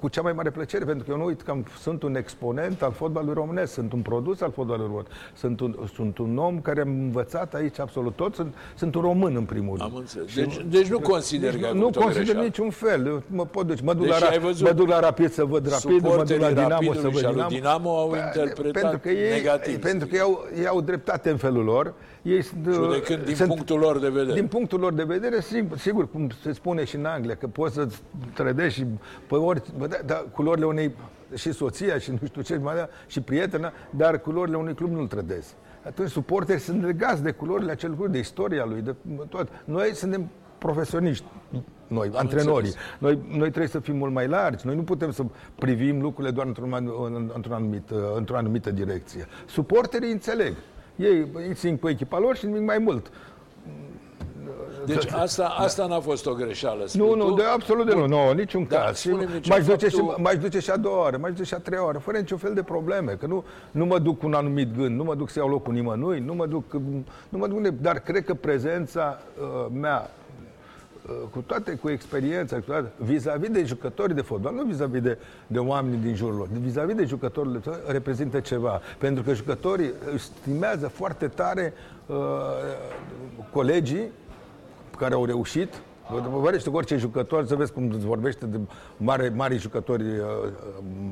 [0.00, 2.92] cu cea mai mare plăcere, pentru că eu nu uit că sunt un exponent al
[2.92, 6.88] fotbalului românesc, sunt un produs al fotbalului românesc, sunt un, sunt un om care am
[6.88, 9.90] învățat aici absolut tot, sunt, sunt un român în primul rând.
[9.90, 10.34] Am înțeles.
[10.34, 13.06] Deci, deci nu consider deci, că Nu consider niciun fel.
[13.06, 13.82] Eu mă pot duce.
[13.82, 16.92] Mă duc, deci la, mă duc la Rapid să văd Rapid, mă duc la Dinamo
[16.94, 17.48] să văd Dinamo.
[17.48, 19.80] Dinamo au interpretat pentru că ei, negativ.
[19.80, 21.94] Pentru că ei au, ei au dreptate în felul lor.
[22.24, 24.32] Ei sunt, Judecând din sunt, punctul lor de vedere.
[24.32, 27.74] Din punctul lor de vedere, sigur, sigur cum se spune și în Anglia, că poți
[27.74, 28.02] să-ți
[28.34, 28.86] trădești și
[29.26, 30.94] pe ori, bă, da, da, culorile unei,
[31.34, 32.60] și soția și nu știu ce,
[33.06, 35.54] și prietena, dar culorile unui club nu-l trădezi.
[35.86, 38.94] Atunci suporteri sunt legați de culorile acelui club, de istoria lui, de
[39.28, 39.48] tot.
[39.64, 41.24] Noi suntem profesioniști,
[41.86, 42.72] noi, Am antrenorii.
[42.98, 44.66] Noi, noi trebuie să fim mult mai largi.
[44.66, 46.72] Noi nu putem să privim lucrurile doar într-un,
[47.34, 49.26] într-o, anumită, într-o anumită direcție.
[49.46, 50.54] Suporterii înțeleg.
[50.96, 53.10] Ei îi țin pe echipa lor și nimic mai mult.
[54.86, 58.66] Deci asta, asta n-a fost o greșeală, Nu, nu, de absolut de nu, nu, niciun
[58.68, 59.04] da, caz.
[59.48, 61.98] mai duce, și, mai duce și a doua oară, mai duce și a treia oară,
[61.98, 65.04] fără niciun fel de probleme, că nu, nu mă duc cu un anumit gând, nu
[65.04, 66.72] mă duc să iau locul nimănui, nu mă duc,
[67.28, 70.23] nu mă duc, dar cred că prezența uh, mea uh,
[71.30, 75.58] cu toate, cu experiența, cu toate, vis-a-vis de jucătorii de fotbal, nu vis-a-vis de, de
[75.58, 78.80] oamenii din jurul lor, vis-a-vis de jucătorii reprezintă ceva.
[78.98, 81.72] Pentru că jucătorii stimează foarte tare
[82.06, 82.16] uh,
[83.52, 84.10] colegii
[84.98, 85.82] care au reușit
[86.20, 88.58] Vorbește cu orice jucător să vezi cum vorbește de
[88.96, 90.26] mari, mari jucători uh,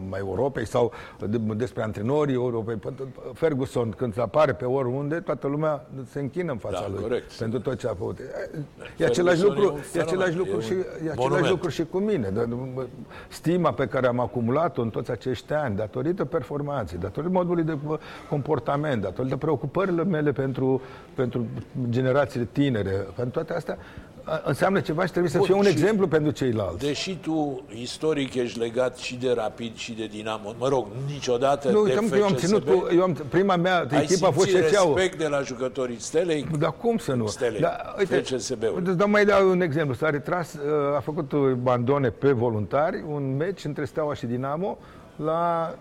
[0.09, 0.93] mai Europei sau
[1.29, 2.79] de, despre antrenorii Europei.
[3.33, 7.33] Ferguson, când apare pe oriunde, toată lumea se închină în fața da, lui corect.
[7.33, 8.19] pentru tot ce a făcut.
[8.97, 10.73] E același lucru, e același lucru, și,
[11.07, 12.33] e același lucru și cu mine.
[13.29, 17.79] Stima pe care am acumulat-o în toți acești ani, datorită performanței, datorită modului de
[18.29, 20.81] comportament, datorită preocupările mele pentru,
[21.15, 21.47] pentru
[21.89, 23.79] generațiile tinere, pentru toate astea,
[24.45, 26.87] înseamnă ceva și trebuie să Bun, fie un exemplu pentru ceilalți.
[26.87, 31.85] Deși tu istoric ești legat și de Rapid și de Dinamo, mă rog, niciodată nu,
[31.85, 34.95] de FCSB, eu am ținut cu, eu am, prima mea echipă a fost CSA-ul.
[34.95, 36.47] respect de la jucătorii Stelei?
[36.59, 37.27] Dar cum să nu?
[37.27, 38.83] Stelei, da, uite, FCSB-ul.
[38.85, 39.95] Îți dau mai dau un exemplu.
[39.95, 40.59] S-a retras,
[40.97, 44.79] a făcut bandone pe voluntari, un meci între Steaua și Dinamo,
[45.17, 45.75] la,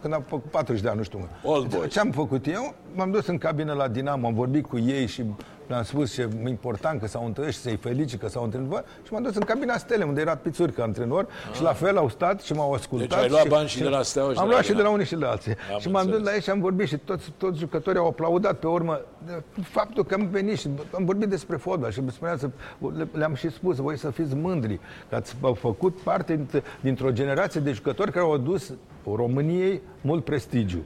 [0.00, 1.28] când am făcut 40 de ani, nu știu.
[1.88, 2.74] Ce am făcut eu?
[2.94, 5.24] M-am dus în cabină la Dinamo, am vorbit cu ei și
[5.66, 8.72] le-am spus ce important că s-au întâlnit și să-i felicit că s-au întâlnit
[9.02, 10.40] și m-am dus în cabina Stele, unde era
[10.74, 11.56] ca antrenor ah.
[11.56, 13.08] și la fel au stat și m-au ascultat.
[13.08, 14.90] Deci ai luat și, bani și de la Steaua și Am luat și de la
[14.90, 15.54] unii și de la alții.
[15.72, 18.58] Am și m-am dus la ei și am vorbit și toți, toți jucătorii au aplaudat
[18.58, 19.00] pe urmă
[19.62, 22.02] faptul că am venit și am vorbit despre fotbal și
[22.38, 22.50] să,
[23.12, 26.46] le-am și spus, voi să fiți mândri că ați făcut parte
[26.80, 28.72] dintr-o generație de jucători care au adus
[29.14, 30.84] României mult prestigiu.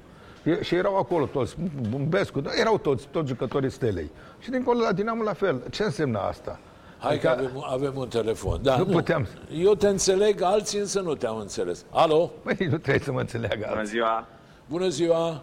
[0.60, 1.56] Și erau acolo toți,
[1.88, 4.10] Bumbescu, erau toți, toți jucătorii Stelei.
[4.38, 5.62] Și dincolo la Dinamo la fel.
[5.70, 6.58] Ce înseamnă asta?
[6.98, 8.58] Hai adică, că avem, avem un telefon.
[8.62, 9.26] Da, nu, nu puteam.
[9.52, 11.84] Eu te înțeleg, alții însă nu te-au înțeles.
[11.90, 12.30] Alo?
[12.42, 13.74] Păi nu trebuie să mă înțeleagă alții.
[13.74, 14.26] Bună ziua!
[14.66, 15.42] Bună ziua!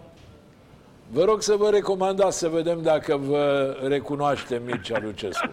[1.11, 5.49] Vă rog să vă recomandați să vedem dacă vă recunoaște Mircea Lucescu.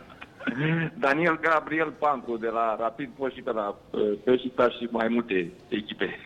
[1.04, 5.52] Daniel Gabriel Pancu de la Rapid Post și de la uh, Peșita și mai multe
[5.68, 6.16] echipe.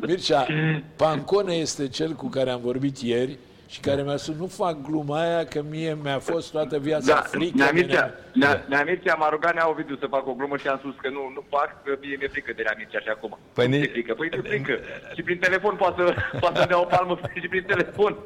[0.00, 0.46] Mircea,
[0.96, 5.20] Pancone este cel cu care am vorbit ieri și care mi-a spus, nu fac gluma
[5.20, 7.52] aia că mie mi-a fost toată viața Da, frică.
[7.56, 10.56] Nea de Mircea, ne- Nea- Nea Mircea m-a rugat Nea Ovidiu să fac o glumă
[10.56, 13.08] și am spus că nu, nu fac, că mie mi-e frică de Nea Mircea și
[13.08, 13.38] acum.
[13.52, 14.78] Păi nu ni- mi-e frică, păi mi-e frică.
[15.14, 18.16] Și prin telefon poate să, poate să dea o palmă și prin telefon.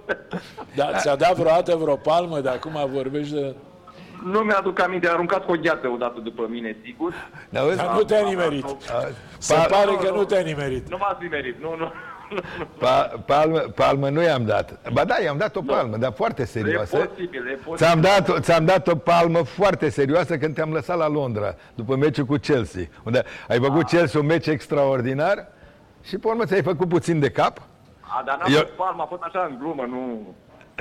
[0.75, 3.55] Da, ți-a dat vreodată vreo palmă, de acum vorbești de...
[4.25, 7.13] Nu mi-aduc aminte, a aruncat cu o gheată odată după mine, sigur.
[7.49, 8.65] Dar auzi, Dar nu te-a nimerit.
[9.39, 10.17] Se Pa- pare Nu, că nu.
[10.17, 10.89] nu te-a nimerit.
[10.91, 11.93] Nu m-ați nimerit, nu, nu.
[12.79, 14.91] pa, palmă, palmă nu i-am dat.
[14.93, 16.97] Ba da, i-am dat o palmă, dar foarte E serioasă.
[16.97, 17.77] posibil, e posibil.
[17.77, 22.25] Ți-am dat, ți-am dat o palmă foarte serioasă când te-am lăsat la Londra, după meciul
[22.25, 25.47] cu Chelsea, unde ai făcut Chelsea un meci extraordinar
[26.03, 27.59] și pe urmă ți-ai făcut puțin de cap.
[28.01, 30.35] A, dar n-a Eu- fost palma, a fost așa în glumă, nu...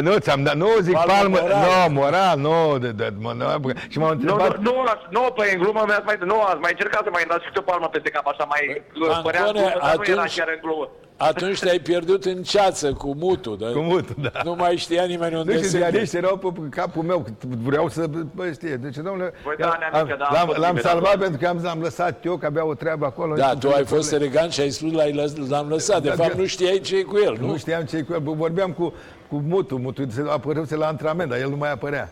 [0.08, 1.90] Nu, ți-am dat, nu zic Palmă palmă, moral.
[1.90, 3.46] nu, moral, nu, de, de, mă, nu,
[3.92, 6.60] și m-au Nu, întrebat, nu, nu, la- nu, păi în glumă mi-ați mai, nu, ați
[6.66, 8.62] mai încercat să mai dați câte o palmă peste cap, așa mai
[9.00, 10.88] Păi, părea în Antone, glumă, dar nu era atunci- chiar în glumă.
[11.22, 13.58] Atunci te-ai pierdut în ceață cu mutul.
[13.58, 13.68] Da?
[13.72, 14.32] cu mutul, da.
[14.44, 17.32] Nu mai știa nimeni unde Nu știu, se ziariști erau pe capul meu, că
[17.64, 20.46] vreau să, bă, știe, deci, domnule, Păi da, ne-am am- zis că da, am l-am,
[20.46, 20.92] fost l-am liberat.
[20.92, 23.36] salvat pentru că am, am lăsat eu, că avea o treabă acolo.
[23.36, 26.02] Da, și- tu ai fost elegant și ai spus l-ai lăs- l-am lăsat.
[26.02, 26.40] De Da, fapt, da.
[26.40, 27.58] nu știai ce e cu el, Nu nu?
[27.58, 28.94] știam ce cu el, bă, vorbeam cu,
[29.30, 32.10] cu Mutu, Mutu se apăruse la antrenament, dar el nu mai apărea.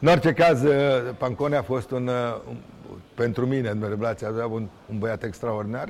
[0.00, 0.74] În orice caz, uh,
[1.18, 2.56] Pancone a fost un, uh, un
[3.14, 5.88] pentru mine, în relația avea un, un băiat extraordinar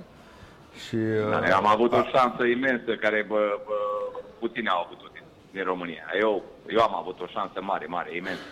[0.86, 3.74] și uh, Da, eu am avut o șansă imensă care bă, bă,
[4.38, 6.04] puțini au avut din, din România.
[6.20, 8.48] Eu, eu am avut o șansă mare, mare, imensă.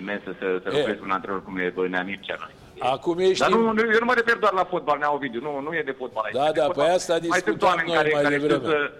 [0.00, 0.78] Imensă să, să E.
[0.78, 2.36] lucrez cu un antrenor cum e bă, Nea Mircea.
[2.38, 2.52] noi.
[2.92, 3.38] Acum ești...
[3.38, 5.82] Dar nu, nu, eu nu mă refer doar la fotbal, Nea Ovidiu, nu, nu e
[5.82, 6.34] de fotbal aici.
[6.34, 6.84] Da, e de da, fotbal.
[6.84, 8.74] păi asta Mai sunt discutam oameni noi care, mai care, știu devreme.
[8.74, 8.92] să,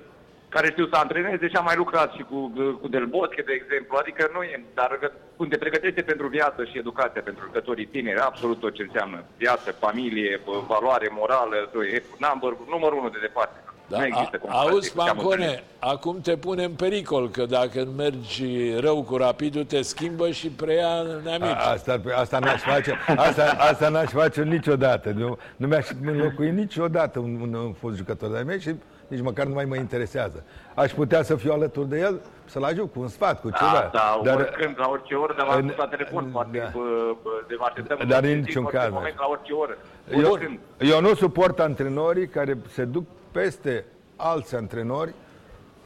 [0.54, 2.38] care știu să antreneze și am mai lucrat și cu,
[2.80, 3.96] cu Del Bosque, de exemplu.
[4.02, 4.90] Adică nu e, dar
[5.36, 9.68] când te pregătește pentru viață și educație pentru lucrătorii tineri, absolut tot ce înseamnă viață,
[9.72, 11.56] familie, bă, valoare morală,
[11.94, 13.56] e number, numărul unu de departe.
[13.88, 15.46] Da, nu există a, comparație auzi, cu ce am întâlnit.
[15.46, 20.48] Pancone, acum te pune în pericol, că dacă mergi rău cu rapidul, te schimbă și
[20.50, 21.48] preia neamici.
[21.48, 25.10] a- asta, asta n-aș face, asta, asta n-aș face niciodată.
[25.10, 28.74] Nu, nu mi-aș înlocui niciodată un, un, un fost jucător de mei și
[29.08, 30.44] nici măcar nu mai mă interesează.
[30.74, 33.70] Aș putea să fiu alături de el, să-l ajut cu un sfat, cu ceva.
[33.70, 36.70] Asta, dar, oricând, la orice oră, dar în- l-am la telefon, poate, da.
[36.74, 39.20] bă, bă, de vă așteptăm Dar în orice niciun zi, orice caz, moment, nu.
[39.20, 39.76] la orice oră.
[40.10, 40.58] Eu, Oricând.
[40.78, 43.84] eu nu suport antrenorii care se duc peste
[44.16, 45.14] alți antrenori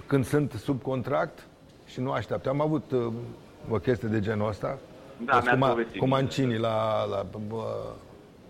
[0.06, 1.46] când sunt sub contract
[1.86, 2.48] și nu așteaptă.
[2.48, 3.12] Am avut uh,
[3.70, 4.78] o chestie de genul ăsta.
[5.24, 5.98] Da, Fost mi-ați cu, Ma- povestit.
[6.00, 7.64] cu Mancini la, la, bă,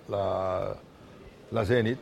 [0.06, 0.26] la,
[1.48, 1.98] la Zenit.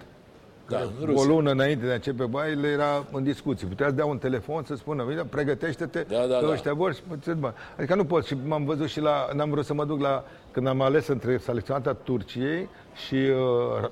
[0.68, 1.26] Da, în O Rusia.
[1.28, 3.66] lună înainte de a începe baile era în discuții.
[3.66, 6.52] Putea să dea un telefon să spună, "Bine, pregătește-te, Da, da, că da.
[6.52, 8.24] ăștia vor și puteți, bă." Adică nu pot.
[8.24, 10.24] Și m-am văzut și la, n-am vrut să mă duc la,
[10.56, 12.68] când am ales între selecționata Turciei
[13.06, 13.88] și uh,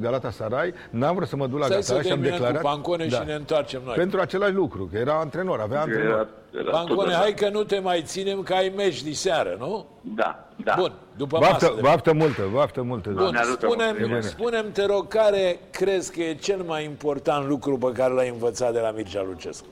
[0.00, 2.60] Galatasaray, n-am vrut să mă duc la Stai să Galatasaray și am terminăm declarat...
[2.60, 3.94] cu Pancone și ne întoarcem noi.
[3.94, 6.28] Pentru același lucru, că era antrenor, avea antrenor.
[6.52, 9.56] Era, era Pancone, tot hai că nu te mai ținem, că ai meci de seară,
[9.58, 9.86] nu?
[10.00, 10.74] Da, da.
[10.78, 11.50] Bun, după masă.
[11.50, 13.10] Vaftă, de- vaftă multă, vaftă multă.
[13.10, 13.80] Bun, Ne ajută mult.
[13.80, 14.20] E spune-mi, bine.
[14.20, 18.72] spune te rog, care crezi că e cel mai important lucru pe care l-ai învățat
[18.72, 19.66] de la Mircea Lucescu?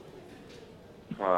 [1.20, 1.28] A,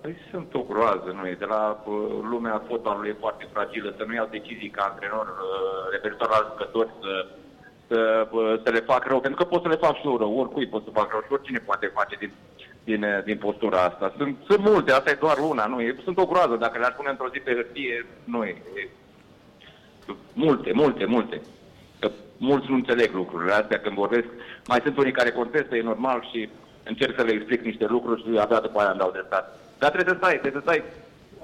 [0.00, 1.36] Păi sunt o groază, nu e?
[1.38, 1.94] De la uh,
[2.30, 6.90] lumea fotbalului e foarte fragilă, să nu iau decizii ca antrenor uh, referitor la jucători
[7.00, 7.26] să,
[7.86, 10.38] să, uh, să le fac rău, pentru că pot să le fac și eu rău,
[10.38, 12.32] oricui pot să fac rău și oricine poate face din,
[12.84, 14.12] din, uh, din postura asta.
[14.16, 15.96] Sunt, sunt multe, asta e doar una, nu e?
[16.04, 18.62] Sunt o groază, dacă le-ar pune într-o zi pe hârtie, nu e.
[18.74, 18.88] e
[20.32, 21.40] multe, multe, multe.
[21.98, 24.26] Că mulți nu înțeleg lucrurile astea când vorbesc.
[24.66, 26.48] Mai sunt unii care contestă, e normal și
[26.88, 29.48] încerc să le explic niște lucruri și abia după aia îmi dau dreptate.
[29.78, 30.82] Dar trebuie să stai, trebuie să stai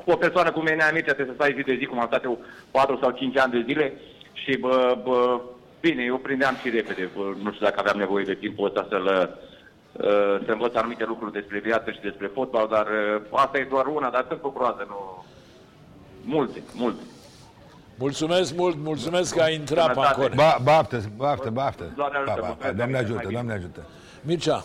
[0.05, 2.07] cu o persoană cum e Nea Mircea, trebuie să stai zi de zi, cum am
[2.07, 2.38] stat eu
[2.70, 3.92] 4 sau 5 ani de zile
[4.33, 5.40] și bă, bă,
[5.81, 9.07] bine, eu prindeam și repede, bă, nu știu dacă aveam nevoie de timpul ăsta să-l
[9.92, 13.87] uh, să învăț anumite lucruri despre viață și despre fotbal, dar uh, asta e doar
[13.87, 15.24] una, dar sunt o groază, nu...
[16.24, 17.02] Multe, multe.
[17.98, 20.14] Mulțumesc mult, mulțumesc că ai intrat, Sănătate.
[20.14, 20.35] Pancone.
[20.35, 21.92] Ba, baftă, baftă, baftă.
[21.96, 22.46] Doamne ajută, Pa, pa, pa.
[22.46, 23.33] mulțumesc, Doamne mai ajută, bine.
[23.33, 23.87] Doamne ajută.
[24.22, 24.64] Mircea,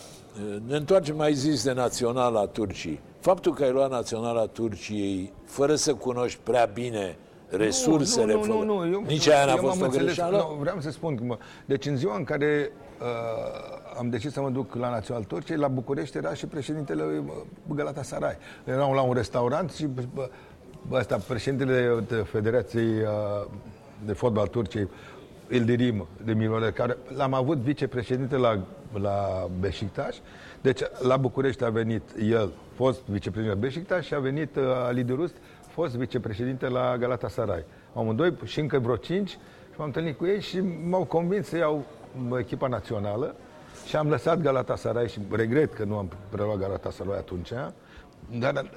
[0.66, 3.00] ne întoarcem mai zis de naționala Turciei.
[3.20, 7.16] Faptul că ai luat naționala Turciei fără să cunoști prea bine
[7.48, 10.04] resursele, nu, nu, fără- nu, nu, eu, nici aia n-a eu fost m-am o înțeles,
[10.06, 10.36] greșeală?
[10.36, 14.40] Nu, vreau să spun că mă, deci în ziua în care uh, am decis să
[14.40, 17.32] mă duc la Național Turciei, la București era și președintele uh,
[17.74, 18.36] Galatasaray.
[18.64, 20.28] Eram la un restaurant și bă, bă,
[20.92, 23.46] ăsta, președintele de Federației uh,
[24.04, 24.88] de Fotbal Turciei,
[25.50, 28.58] Ildirim de Milore, care l-am avut vicepreședinte la,
[28.92, 30.16] la Beşiktaş.
[30.60, 35.04] Deci la București a venit el, fost vicepreședinte la Beşiktaş și a venit uh, Ali
[35.04, 35.34] Durust,
[35.68, 37.64] fost vicepreședinte la Galatasaray.
[37.94, 41.84] Amândoi și încă vreo cinci și m-am întâlnit cu ei și m-au convins să iau
[42.28, 43.34] mă, echipa națională
[43.86, 47.52] și am lăsat Galatasaray și regret că nu am preluat Galatasaray atunci,
[48.38, 48.70] Dar dar,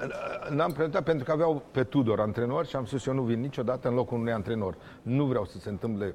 [0.50, 3.88] n-am prezentat pentru că aveau pe Tudor antrenor și am spus eu nu vin niciodată
[3.88, 4.74] în locul unui antrenor.
[5.02, 6.14] Nu vreau să se întâmple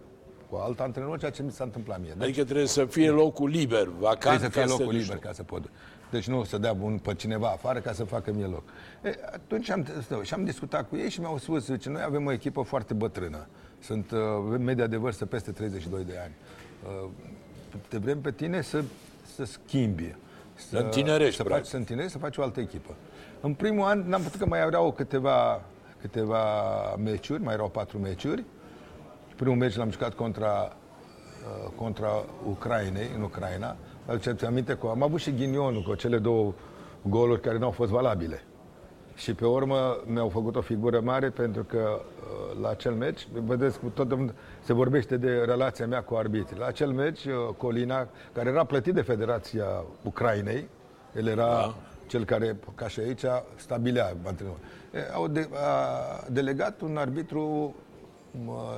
[0.50, 2.14] cu alt antrenor, ceea ce mi s-a întâmplat mie.
[2.18, 4.20] Deci Adică trebuie să fie locul liber, vacant.
[4.20, 5.24] trebuie să fie ca locul te liber duci.
[5.24, 5.70] ca să pot.
[6.12, 8.64] Deci nu să dea un, pe cineva afară ca să facă mie loc.
[9.04, 12.26] E, atunci am, stă- și am discutat cu ei și mi-au spus, zice, noi avem
[12.26, 13.48] o echipă foarte bătrână.
[13.80, 16.34] Sunt uh, avem media de vârstă peste 32 de ani.
[17.04, 17.10] Uh,
[17.88, 18.84] te vrem pe tine să,
[19.36, 20.16] să schimbi.
[20.56, 21.70] Să, întinerești, să faci, practic.
[21.70, 22.96] să întinerești, să faci o altă echipă.
[23.42, 25.62] În primul an n-am putut că mai erau câteva,
[26.02, 26.42] câteva
[26.96, 28.44] meciuri, mai erau patru meciuri.
[29.38, 32.10] Primul meci l-am jucat contra, uh, contra
[32.50, 33.76] Ucrainei, în Ucraina.
[34.06, 36.54] Aduceți aminte că am avut și ghinionul cu cele două
[37.02, 38.44] goluri care nu au fost valabile.
[39.16, 43.80] Și pe urmă mi-au făcut o figură mare pentru că uh, la acel meci, vedeți,
[43.80, 46.60] cu tot se vorbește de relația mea cu arbitrii.
[46.60, 49.66] La acel meci, uh, Colina, care era plătit de Federația
[50.04, 50.68] Ucrainei,
[51.16, 51.76] el era da.
[52.08, 53.24] cel care, ca și aici,
[53.56, 54.60] stabilea antrenorul.
[54.94, 57.87] E, Au de, a delegat un arbitru mă,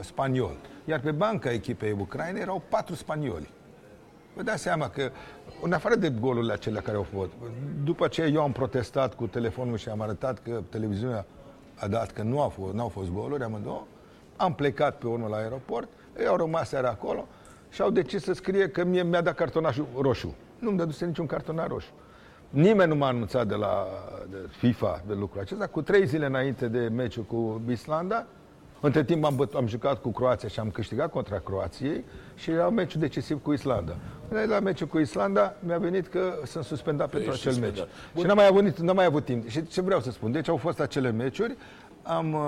[0.02, 0.56] spaniol.
[0.86, 3.50] Iar pe banca echipei Ucrainei erau patru spanioli.
[4.36, 5.12] Vă dați seama că,
[5.62, 7.30] în afară de golurile acelea care au fost,
[7.84, 11.26] după ce eu am protestat cu telefonul și am arătat că televiziunea
[11.76, 13.84] a dat că nu au fost, n-au fost goluri amândouă,
[14.36, 17.28] am plecat pe urmă la aeroport, ei au rămas seara acolo
[17.70, 20.36] și au decis să scrie că mie mi-a dat cartonașul roșu.
[20.60, 21.90] Nu-mi dăduse niciun cartonaș roșu.
[22.50, 23.88] Nimeni nu m-a anunțat de la
[24.30, 25.68] de FIFA de lucrul acesta.
[25.68, 28.26] Cu trei zile înainte de meciul cu Islanda,
[28.82, 32.04] între timp am, băt, am jucat cu Croația și am câștigat contra Croației
[32.36, 33.96] și era meciul decisiv cu Islanda.
[34.48, 37.76] La meciul cu Islanda mi-a venit că sunt suspendat pentru ești acel meci.
[37.76, 37.96] suspendat.
[38.18, 39.48] Și n-am mai, avut, n-am mai avut timp.
[39.48, 40.32] Și ce vreau să spun?
[40.32, 41.58] Deci au fost acele meciuri,
[42.04, 42.40] am, uh,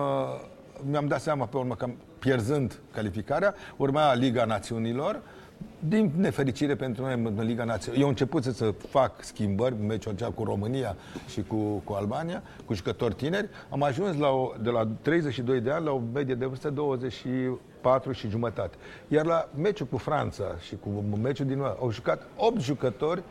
[0.89, 1.89] mi-am dat seama pe urmă că
[2.19, 5.21] pierzând calificarea, urma Liga Națiunilor,
[5.79, 7.99] din nefericire pentru noi în Liga Națională.
[7.99, 10.95] Eu am început să, să fac schimbări, meciul acela cu România
[11.27, 13.49] și cu, cu Albania, cu jucători tineri.
[13.69, 18.11] Am ajuns la o, de la 32 de ani la o medie de vârstă 24
[18.11, 18.77] și jumătate.
[19.07, 23.23] Iar la meciul cu Franța și cu meciul din nou, au jucat 8 jucători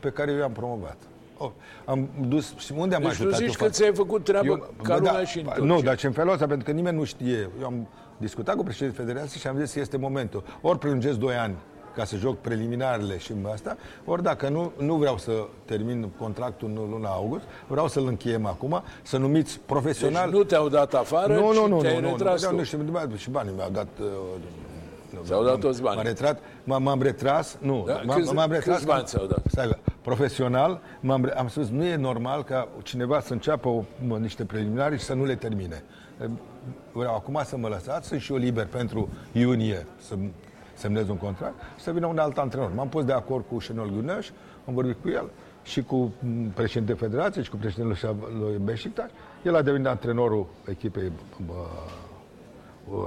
[0.00, 0.96] pe care eu i-am promovat.
[1.38, 1.50] Oh,
[1.84, 3.70] am dus și unde am Deci tu ajutat zici eu că față?
[3.72, 5.84] ți-ai făcut treabă Eu- ca bă, lumea da, și în Nu, Turcia.
[5.84, 7.50] dar ce în felul ăsta, pentru că nimeni nu știe.
[7.60, 10.44] Eu am discutat cu președintele Federației și am zis că este momentul.
[10.60, 11.54] Ori prelungesc 2 ani
[11.96, 15.32] ca să joc preliminarele și asta, ori dacă nu, nu vreau să
[15.64, 20.30] termin contractul în luna august, vreau să-l încheiem acum, să numiți profesional.
[20.30, 22.54] Deci nu te-au dat afară, nu, ci nu, nu, te-ai nu, nu, retras nu, tu.
[22.56, 23.86] nu știu, nu, și banii mi-au dat.
[24.00, 24.06] uh,
[25.10, 25.96] nu, Ți-au dat m-am- toți banii.
[25.96, 28.74] M-am retrat, m-am, m-am retras, nu, Da, m-am, câți- m-am retras.
[28.76, 29.42] câți bani ți-au dat?
[29.46, 34.16] Stai, profesional, m-am, re- am spus, nu e normal ca cineva să înceapă o, mă,
[34.16, 35.82] niște preliminari și să nu le termine.
[36.92, 40.14] Vreau acum să mă lăsați, sunt și eu liber pentru iunie să
[40.74, 42.72] semnez un contract și să vină un alt antrenor.
[42.74, 44.30] M-am pus de acord cu Șenol Guneș,
[44.66, 45.30] am vorbit cu el
[45.62, 49.10] și cu m, președintele Federației și cu președintele Șa- lui Beşiktaş.
[49.44, 51.12] El a devenit antrenorul echipei
[51.46, 51.52] bă,
[52.90, 52.98] uh,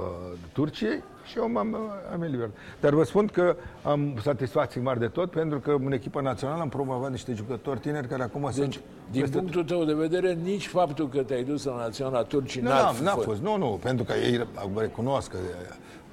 [0.52, 1.76] Turciei și eu m-am
[2.12, 2.50] am eliberat.
[2.80, 6.68] Dar vă spun că am satisfacții mari de tot pentru că în echipa națională am
[6.68, 8.80] promovat niște jucători tineri care acum Deci, sunt...
[9.10, 12.68] din peste- punctul tău de vedere, nici faptul că te-ai dus la Naționala Turcii Nu,
[12.68, 13.26] n-a n-a, n-a fost.
[13.26, 13.40] fost.
[13.40, 15.36] Nu, nu, pentru că ei recunosc că...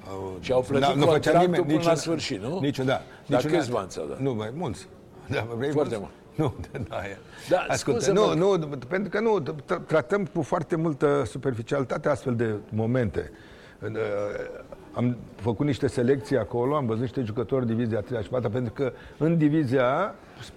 [0.04, 2.58] uh, Și au plătit n-a- nu făcea contractul nimeni, până niciun- la sfârșit, nu?
[2.60, 3.00] Niciun, da.
[3.26, 4.18] Dar Niciun- câți bani ți-au dat?
[4.20, 4.88] Nu, mai mulți.
[5.30, 6.12] Da, vrei Foarte mulți?
[6.34, 6.54] Nu,
[6.88, 7.18] da, e.
[7.48, 8.34] Da, Ascultă, scuze-mă.
[8.34, 13.30] nu, nu, pentru că nu, tra- tratăm cu foarte multă superficialitate astfel de momente.
[13.78, 18.50] În, uh, Am făcut niște selecții acolo, am văzut niște jucători divizia 3 și 4,
[18.50, 20.14] pentru că în divizia A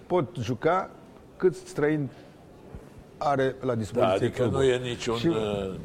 [0.07, 0.89] pot juca
[1.37, 2.09] câți străini
[3.17, 4.57] are la Da, dispoziție adică clubul.
[4.59, 5.35] nu e niciun Și- uh,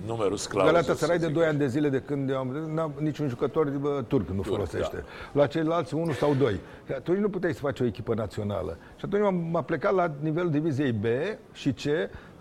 [0.06, 0.66] număr sclav.
[0.66, 4.28] Galatasaray de 2 ani de zile de când eu am n-am niciun jucător bă, turc
[4.28, 4.96] nu folosește.
[4.96, 5.40] da.
[5.40, 6.60] La ceilalți unul sau doi.
[6.86, 8.76] Și Atunci nu puteai să faci o echipă națională.
[8.96, 11.04] Și atunci m-am, m-am plecat la nivelul diviziei B
[11.52, 11.82] și C,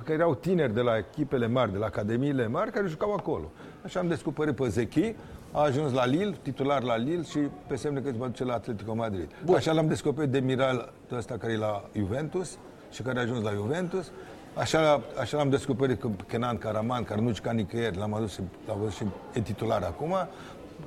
[0.03, 3.51] care erau tineri de la echipele mari, de la academiile mari, care jucau acolo.
[3.85, 5.15] Așa am descoperit pe Zechi,
[5.51, 8.53] a ajuns la Lille, titular la Lille și pe semne că se va duce la
[8.53, 9.29] Atletico Madrid.
[9.45, 9.55] Bun.
[9.55, 12.57] Așa l-am descoperit de Miral, ăsta care e la Juventus
[12.91, 14.11] și care a ajuns la Juventus.
[14.53, 18.77] Așa, așa l-am descoperit că Kenan Karaman, care nu juca nicăieri, l-am adus și, l-am
[18.79, 20.13] văzut și e titular acum.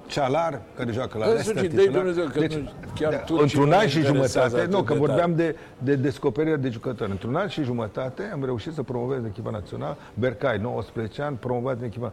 [0.07, 2.05] Cealar, care joacă la În Leicester, sfârșit, dă-i titular.
[2.05, 4.87] Dumnezeu că nu- chiar da, turcii într-un nu an ne și interesează jumătate, nu, atât
[4.89, 5.57] că de vorbeam tare.
[5.79, 7.11] de, de descoperire de jucători.
[7.11, 9.97] Într-un an și jumătate am reușit să promovez echipa națională.
[10.15, 12.13] Bercai, 19 ani, promovat în echipa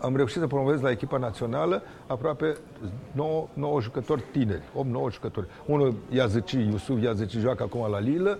[0.00, 2.56] am reușit să promovez la echipa națională aproape
[3.12, 4.62] 9, 9 jucători tineri,
[5.08, 5.46] 8-9 jucători.
[5.66, 8.38] Unul Iazici, Iusuf Iazici joacă acum la Lille,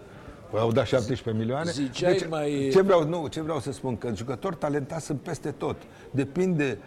[0.55, 1.65] au dat 17 milioane.
[1.65, 5.51] Deci, Ziceai mai- ce vreau, nu, ce vreau să spun, că jucători talentați sunt peste
[5.51, 5.77] tot.
[6.11, 6.79] Depinde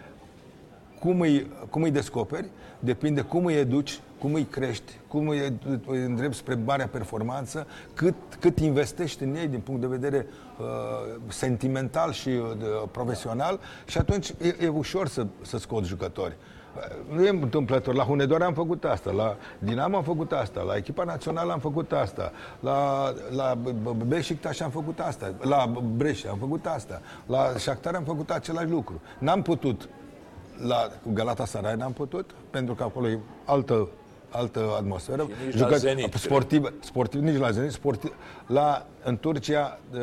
[1.00, 2.48] cum îi, cum îi descoperi,
[2.78, 8.14] depinde cum îi educi, cum îi crești, cum îi, îi îndrept spre marea performanță, cât,
[8.40, 10.26] cât investești în ei din punct de vedere
[10.58, 10.66] uh,
[11.28, 12.56] sentimental și uh,
[12.90, 16.36] profesional și atunci e, e ușor să, să scoți jucători.
[17.12, 17.94] Nu e întâmplător.
[17.94, 21.92] La Hunedoara am făcut asta, la Dinamo am făcut asta, la echipa națională am făcut
[21.92, 23.58] asta, la, la
[24.06, 29.00] Beşiktaş am făcut asta, la Brescia am făcut asta, la Shakhtar am făcut același lucru.
[29.18, 29.88] N-am putut
[30.66, 33.88] la Galatasaray n-am putut, pentru că acolo e altă
[34.32, 35.28] altă atmosferă.
[35.44, 38.14] nici Jucat, la Zenit, sportiv, sportiv, nici la Zenit, sportiv.
[38.46, 39.98] La, în Turcia, uh,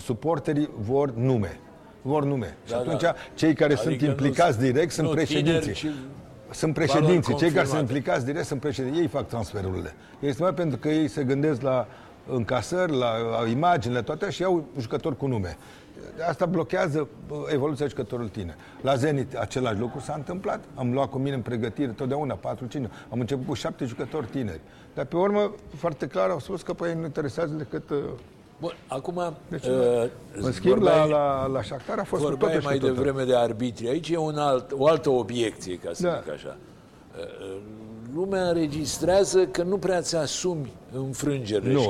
[0.00, 1.60] suporterii vor nume
[2.02, 2.56] vor nume.
[2.68, 3.14] Da, și atunci da.
[3.34, 5.72] cei care adică sunt implicați nu, direct sunt președinții.
[5.72, 5.96] Tineri,
[6.50, 7.34] sunt președinții.
[7.34, 9.00] Cei care sunt implicați direct sunt președinții.
[9.00, 9.94] Ei fac transferurile.
[10.20, 11.86] Este mai pentru că ei se gândesc la
[12.26, 13.14] încasări, la
[13.50, 15.56] imaginile, toate și au jucători cu nume.
[16.28, 17.08] Asta blochează
[17.52, 18.56] evoluția jucătorului tine.
[18.80, 20.64] La Zenit același lucru s-a întâmplat.
[20.74, 22.40] Am luat cu mine în pregătire totdeauna 4-5.
[23.10, 24.60] Am început cu 7 jucători tineri.
[24.94, 27.98] Dar pe urmă, foarte clar, au spus că pe ei nu interesează decât uh,
[28.60, 29.34] Bun, acum...
[29.48, 33.36] Deci, uh, în schimb, vorbeai, la, la, la Shakhtar a fost vorbeai mai devreme de
[33.36, 33.88] arbitri.
[33.88, 36.20] Aici e un alt, o altă obiecție, ca să da.
[36.22, 36.56] zic așa.
[37.18, 37.60] Uh,
[38.14, 41.72] lumea înregistrează că nu prea ți asumi înfrângerile.
[41.72, 41.80] Nu,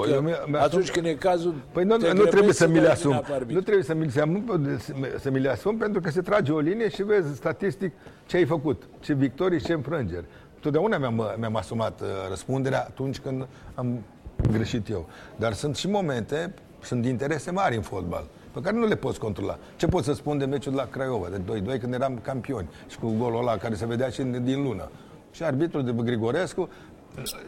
[0.51, 1.55] că atunci când e cazul...
[1.73, 3.23] Păi nu, nu trebuie să mi le asum.
[3.47, 4.79] Nu trebuie să mi le asum,
[5.19, 7.93] să mi le asum pentru că se trage o linie și vezi statistic
[8.27, 10.25] ce ai făcut, ce victorii, ce înfrângeri.
[10.61, 14.03] Totdeauna mi-am, mi-am asumat uh, răspunderea atunci când am
[14.51, 15.09] greșit eu.
[15.37, 19.59] Dar sunt și momente, sunt interese mari în fotbal, pe care nu le poți controla.
[19.77, 23.15] Ce pot să spun de meciul la Craiova, de 2-2, când eram campioni, și cu
[23.19, 24.91] golul ăla care se vedea și din lună.
[25.33, 26.69] Și arbitrul de Grigorescu,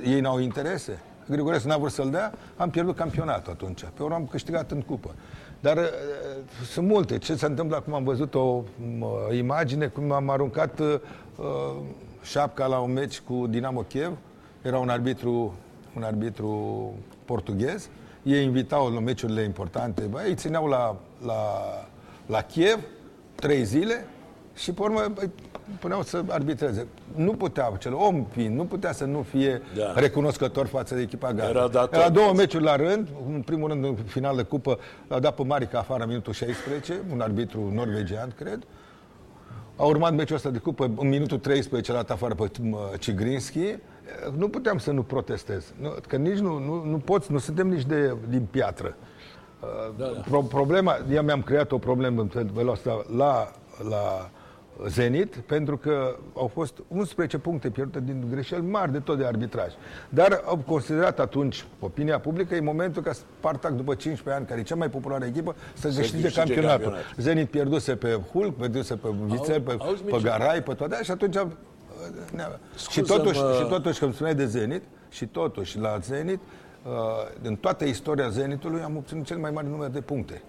[0.05, 1.03] ei n-au interese.
[1.29, 3.85] Grigorescu n-a vrut să-l dea, am pierdut campionatul atunci.
[3.95, 5.15] Pe urmă am câștigat în cupă.
[5.61, 5.83] Dar uh,
[6.65, 7.19] sunt multe.
[7.19, 7.95] Ce se întâmplă acum?
[7.95, 11.01] Am văzut o uh, imagine cum am aruncat uh,
[12.23, 14.13] șapca la un meci cu Dinamo Kiev.
[14.63, 15.55] Era un arbitru
[15.97, 16.93] un arbitru
[17.25, 17.89] portughez.
[18.23, 21.35] Ei invitau la meciurile importante, bă, ei țineau la, la,
[22.27, 22.79] la Kiev
[23.35, 24.07] trei zile
[24.55, 25.29] și pe urmă bă,
[25.81, 26.87] puneau să arbitreze.
[27.15, 29.93] Nu putea, cel om fiind, nu putea să nu fie da.
[29.95, 31.49] recunoscător față de echipa Gaza.
[31.49, 35.19] Era, dat Era două meciuri la rând, în primul rând în final de cupă l-a
[35.19, 38.63] dat pe Marica afară minutul 16, un arbitru norvegian, cred.
[39.77, 42.51] A urmat meciul ăsta de cupă, în minutul 13 l-a dat afară pe
[42.99, 43.77] Cigrinski
[44.37, 45.73] nu puteam să nu protestez.
[45.81, 48.97] Nu, că nici nu, nu, nu poți, nu suntem nici de, din piatră.
[49.97, 50.21] Da, da.
[50.21, 53.53] Pro, problema, eu mi-am creat o problemă în felul ăsta la,
[53.89, 54.31] la
[54.89, 59.73] Zenit, pentru că au fost 11 puncte pierdute din greșeli mari de tot de arbitraj.
[60.09, 64.63] Dar au considerat atunci, opinia publică, e momentul ca Spartak, după 15 ani, care e
[64.63, 66.69] cea mai populară echipă, să, să câștige campionatul.
[66.69, 67.23] campionatul.
[67.23, 69.77] Zenit pierduse pe Hulk, pierduse pe Vițel, pe,
[70.11, 71.37] pe Garai, pe toate și atunci
[72.91, 76.41] și totuși, și totuși, când spuneai de Zenit, și totuși la Zenit,
[76.85, 76.93] uh,
[77.43, 80.43] în toată istoria Zenitului am obținut cel mai mare număr de puncte.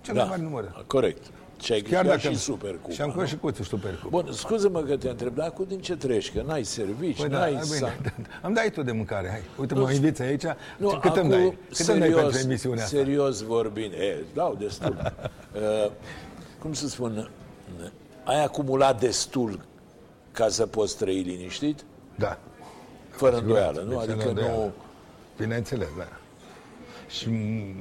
[0.00, 0.84] Cel da, mai mare număr.
[0.86, 1.30] Corect.
[1.62, 2.94] Și ai Chiar dacă și Supercupa.
[2.94, 4.08] Și am câștigat și cu Supercupa.
[4.08, 6.32] Bun, scuză-mă că te întreb, dar cu din ce treci?
[6.32, 7.52] Că n-ai servici, păi n-ai...
[7.52, 8.10] Da, bine, da,
[8.42, 9.42] Am dai tu de mâncare, hai.
[9.58, 10.44] Uite, mă inviți aici.
[10.76, 11.58] Nu, cât îmi dai?
[11.66, 12.96] Cât serios, îmi dai pentru emisiunea asta?
[12.96, 14.96] Serios vorbind, e, dau destul.
[15.54, 15.90] uh,
[16.58, 17.30] cum să spun,
[18.24, 19.64] ai acumulat destul
[20.32, 21.84] ca să poți trăi liniștit?
[22.14, 22.38] Da.
[23.10, 23.98] Fără îndoială, nu?
[23.98, 24.72] Adică nu...
[25.36, 26.08] Bineînțeles, da.
[27.08, 27.28] Și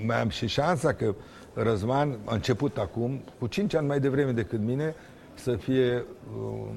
[0.06, 1.16] mai am și șansa că
[1.54, 4.96] Răzvan a început acum, cu 5 ani mai devreme decât mine,
[5.34, 6.06] să fie
[6.38, 6.68] um,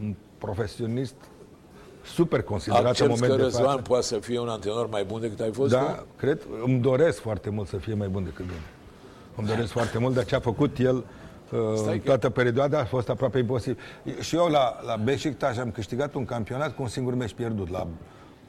[0.00, 1.14] un profesionist
[2.04, 3.82] super considerat Accepți în moment că Răzvan de față.
[3.82, 6.06] poate să fie un antrenor mai bun decât ai fost Da, tu?
[6.16, 6.46] cred.
[6.64, 8.60] Îmi doresc foarte mult să fie mai bun decât mine.
[9.36, 11.04] Îmi doresc foarte mult de ce a făcut el
[11.76, 12.32] Stai toată că...
[12.32, 13.78] perioada a fost aproape imposibil.
[14.20, 17.86] Și eu la, la Beşiktaş am câștigat un campionat cu un singur meci pierdut, la,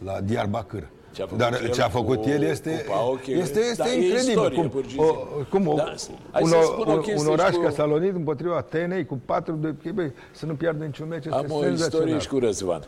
[0.04, 0.88] la Diyarbakir.
[1.14, 3.34] Ce Dar ce a făcut el este, cupa, okay.
[3.34, 4.30] este, este da, incredibil.
[4.30, 5.14] Istorie, cum, o,
[5.50, 5.94] cum o, da,
[6.42, 6.52] un,
[6.86, 7.62] un, un oraș cu...
[7.62, 11.28] ca Salonit împotriva Atenei cu patru de echipe să nu piardă niciun meci.
[11.28, 12.88] Am o istorie și cu Răzvan.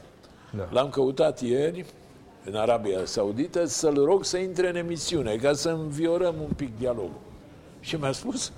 [0.57, 0.67] Da.
[0.71, 1.85] L-am căutat ieri
[2.45, 7.19] în Arabia Saudită să-l rog să intre în emisiune ca să înviorăm un pic dialogul.
[7.79, 8.51] Și mi-a spus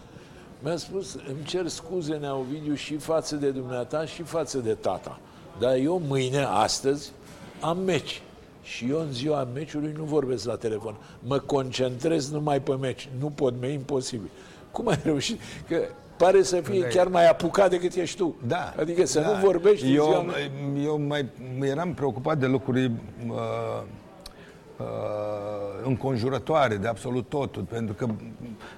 [0.59, 5.19] mi-a spus, îmi cer scuze, Neovidiu, și față de dumneata și față de tata.
[5.59, 7.11] Dar eu mâine, astăzi,
[7.59, 8.21] am meci.
[8.67, 10.95] Și eu în ziua meciului nu vorbesc la telefon.
[11.19, 13.09] Mă concentrez numai pe meci.
[13.19, 14.29] Nu pot, mi-e imposibil.
[14.71, 15.39] Cum ai reușit?
[15.67, 15.77] Că
[16.17, 18.35] pare să fie da, chiar mai apucat decât ești tu.
[18.47, 18.73] Da.
[18.79, 19.27] Adică să da.
[19.27, 19.93] nu vorbești.
[19.93, 20.25] Eu, ziua...
[20.83, 21.29] eu mai
[21.61, 23.33] eram preocupat de lucruri uh,
[24.77, 24.85] uh,
[25.83, 28.07] înconjurătoare, de absolut totul, pentru că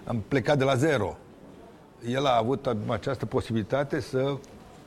[0.04, 1.18] am plecat de la zero
[2.08, 4.38] el a avut această posibilitate să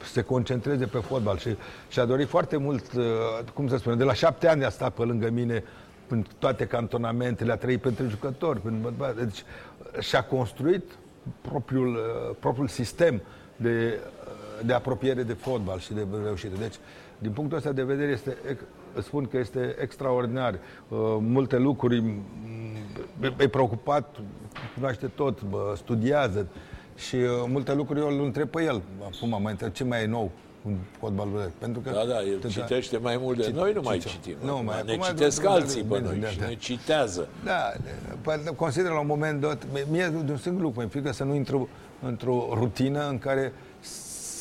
[0.04, 1.56] se concentreze pe fotbal și
[1.88, 3.04] și-a dorit foarte mult, uh,
[3.54, 5.64] cum să spune, de la șapte ani a stat pe lângă mine
[6.08, 9.44] în toate cantonamentele, a trăit pentru jucători, prin, deci
[10.00, 10.84] și-a construit
[11.40, 13.22] propriul, uh, propriul sistem
[13.56, 16.56] de, uh, de apropiere de fotbal și de reușită.
[16.58, 16.74] Deci,
[17.18, 18.36] din punctul ăsta de vedere, este,
[19.02, 20.58] spun că este extraordinar.
[21.18, 22.14] Multe lucruri,
[23.38, 24.16] e preocupat,
[24.74, 25.38] cunoaște tot,
[25.76, 26.46] studiază,
[26.96, 28.82] și uh, multe lucruri eu îl întreb pe el.
[29.04, 30.30] Acum mai întreb ce mai e nou
[30.64, 32.52] în fotbalul Pentru că da, da, el tăta...
[32.52, 34.36] citește mai mult de noi, nu mai citim.
[34.44, 37.28] Nu, mai, ne citesc alții pe noi și ne citează.
[37.44, 37.72] Da,
[38.56, 41.68] consider la un moment dat, mie de un singur lucru, mi frică să nu intru
[42.02, 43.52] într-o rutină în care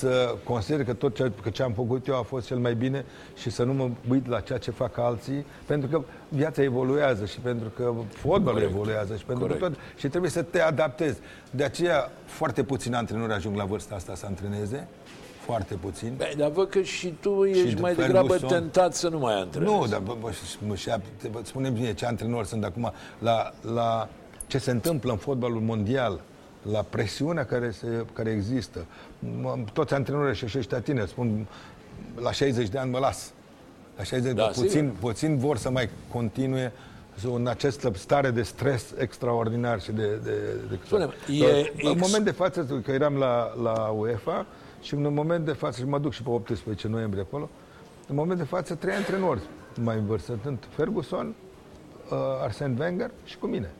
[0.01, 3.05] să consider că tot ce, că ce am făcut eu a fost cel mai bine
[3.35, 7.39] și să nu mă uit la ceea ce fac alții, pentru că viața evoluează și
[7.39, 8.71] pentru că fotbalul Corect.
[8.71, 9.61] evoluează și pentru Corect.
[9.61, 11.19] că tot, și trebuie să te adaptezi.
[11.51, 14.87] De aceea foarte puțini antrenori ajung la vârsta asta să antreneze,
[15.45, 16.13] foarte puțin.
[16.17, 19.71] Bă, dar văd că și tu ești și mai degrabă tentat să nu mai antrenezi.
[19.73, 20.31] Nu, dar bă, bă,
[21.31, 24.09] bă, spune bine ce antrenori sunt acum la, la
[24.47, 26.21] ce se întâmplă în fotbalul mondial,
[26.71, 28.85] la presiunea care, se, care există.
[29.73, 31.47] Toți antrenorii și ăștia tineri spun
[32.15, 33.33] la 60 de ani mă las.
[33.97, 36.71] La 60 da, puțin, puțin vor să mai continue
[37.23, 40.19] în această stare de stres extraordinar și de...
[40.23, 40.31] de,
[40.69, 42.01] de Spune, e în ex...
[42.01, 44.45] moment de față, că eram la, la UEFA
[44.81, 47.49] și în moment de față, și mă duc și pe 18 noiembrie acolo,
[48.07, 49.41] în moment de față, trei antrenori
[49.81, 50.39] mai în vârstă.
[50.43, 51.35] Sunt Ferguson,
[52.09, 53.71] uh, Arsene Wenger și cu mine.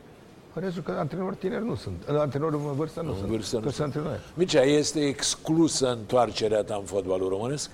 [0.54, 2.04] Restul că antrenori tineri nu sunt.
[2.08, 3.28] Antrenori în vârstă nu în sunt.
[3.28, 3.86] Vârstă nu sunt.
[3.86, 4.20] Antrenori.
[4.34, 7.70] Mircea, este exclusă întoarcerea ta în fotbalul românesc?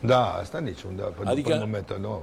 [0.00, 0.96] Da, asta niciun.
[0.96, 2.22] Da, adică, în momentul, nu.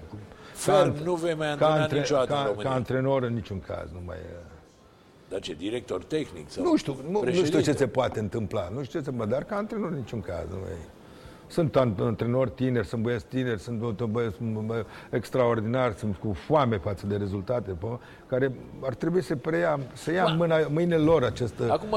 [0.54, 2.70] Ferm, nu vei mai antrena antre, niciodată ca, în România.
[2.70, 4.18] Ca antrenor în niciun caz, nu mai...
[5.30, 6.50] Dar ce, director tehnic?
[6.50, 9.32] Sau nu știu, nu, nu știu ce se poate întâmpla, nu știu ce se poate,
[9.32, 10.72] dar ca antrenor în niciun caz, nu mai...
[11.48, 14.38] Sunt antrenori tineri, sunt băieți tineri, sunt băieți
[15.10, 17.76] extraordinari, sunt cu foame față de rezultate,
[18.28, 18.52] care
[18.84, 21.54] ar trebui să preia, să ia în mâna, mâinile lor acest,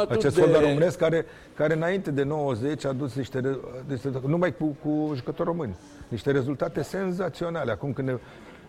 [0.08, 0.40] acest de...
[0.40, 5.48] fotbal românesc, care, care înainte de 90 a dus niște, niște numai cu, cu jucători
[5.48, 5.76] români,
[6.08, 7.70] niște rezultate senzaționale.
[7.70, 8.14] Acum când ne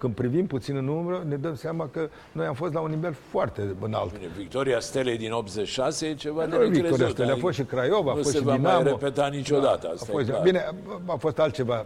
[0.02, 3.16] când privim puțin în umbră, ne dăm seama că noi am fost la un nivel
[3.30, 4.12] foarte înalt.
[4.14, 6.74] Bine, victoria Stelei din 86 e ceva de necrezut.
[6.74, 8.58] Victoria Stelei a fost și Craiova, a fost și Dinamo.
[8.58, 10.44] Nu se va mai repeta niciodată, da, asta a fost, e clar.
[10.44, 10.74] Bine,
[11.06, 11.86] a fost altceva.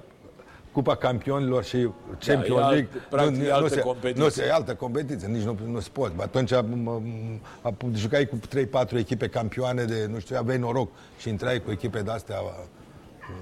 [0.72, 1.90] Cupa Campionilor și
[2.20, 2.90] Champions da, League.
[3.10, 4.24] Practic, nu, altă nu se, competiție.
[4.24, 6.12] Nu se, e altă competiție, nici nu, nu se pot.
[6.18, 7.02] Atunci a, a,
[7.62, 8.40] a, jucai cu
[8.86, 12.36] 3-4 echipe campioane de, nu știu, aveai noroc și intrai cu echipe de-astea,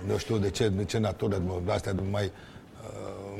[0.07, 2.32] nu știu de ce, de ce natură, de-astea mai,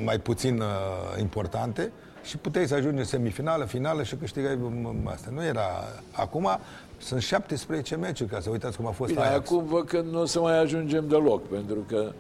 [0.04, 1.92] mai puțin uh, importante
[2.24, 4.60] și puteai să ajungi în semifinală, finală și câștigai
[5.04, 5.30] asta.
[5.34, 5.68] Nu era...
[6.12, 6.60] Acum
[6.98, 9.50] sunt 17 meciuri, ca să uitați cum a fost Bine, Ajax.
[9.50, 12.12] acum văd că nu o să mai ajungem deloc, pentru că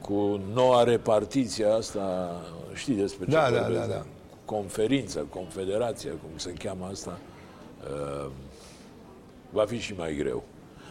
[0.00, 2.36] cu noua repartiție asta,
[2.74, 4.04] știi despre ce da, da, da, da.
[4.44, 7.18] conferința, confederația, cum se cheamă asta,
[7.90, 8.30] uh,
[9.50, 10.44] va fi și mai greu.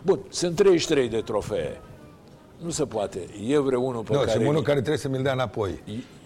[0.03, 1.81] Bun, sunt 33 de trofee.
[2.63, 3.19] Nu se poate.
[3.47, 4.31] E vreunul pe no, care...
[4.31, 5.83] Și unul care trebuie să mi-l dea înapoi.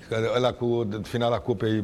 [0.09, 1.83] Că ăla cu finala cupei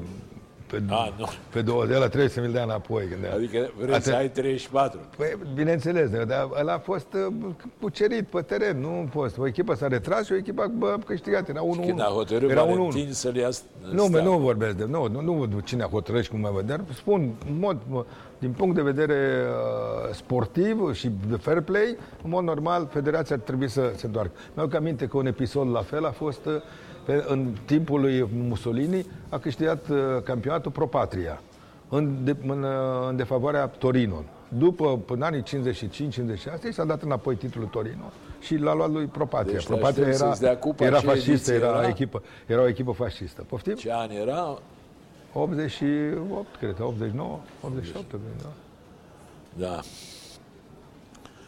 [0.70, 1.26] pe, a, nu.
[1.50, 3.06] pe două de ăla trebuie să mi-l dea înapoi.
[3.08, 4.04] Când adică vrei Atât...
[4.04, 5.00] să ai 34.
[5.18, 9.38] Păi, bineînțeles, dar ăla a fost uh, cucerit pe teren, nu a fost.
[9.38, 11.50] O echipă s-a retras și o echipă bă, câștigat.
[11.50, 11.86] Era 1-1.
[11.86, 13.50] Când a hotărât era Valentin să-l ia
[13.92, 14.86] Nu, mă, nu vorbesc de...
[14.86, 17.78] Nu, nu, nu cine a hotărât și cum mai văd, dar spun, în mod,
[18.40, 23.42] din punct de vedere uh, sportiv și de fair play, în mod normal, federația ar
[23.42, 24.32] trebui să se doarcă.
[24.54, 26.62] Mi-au aminte că un episod la fel a fost uh, pe,
[27.28, 31.42] în timpul lui Mussolini a câștigat uh, campionatul Pro Patria
[31.90, 32.70] în, de, în, uh,
[33.10, 34.24] în defavoarea Torino.
[34.58, 35.46] După, până anii 55-56,
[36.72, 39.54] s-a dat înapoi titlul Torino și l-a luat lui Pro Patria.
[39.54, 40.36] Deci Pro Patria era,
[40.78, 43.46] era fascistă, era, era, echipă, era o echipă fascistă.
[43.50, 43.74] Poftim?
[43.74, 44.60] Ce ani era?
[45.34, 48.06] 88, cred, 89, 88,
[48.42, 48.50] da.
[49.54, 49.80] Da.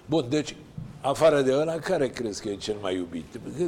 [0.06, 0.56] Bun, deci
[1.02, 3.26] afară de ăla, care crezi că e cel mai iubit?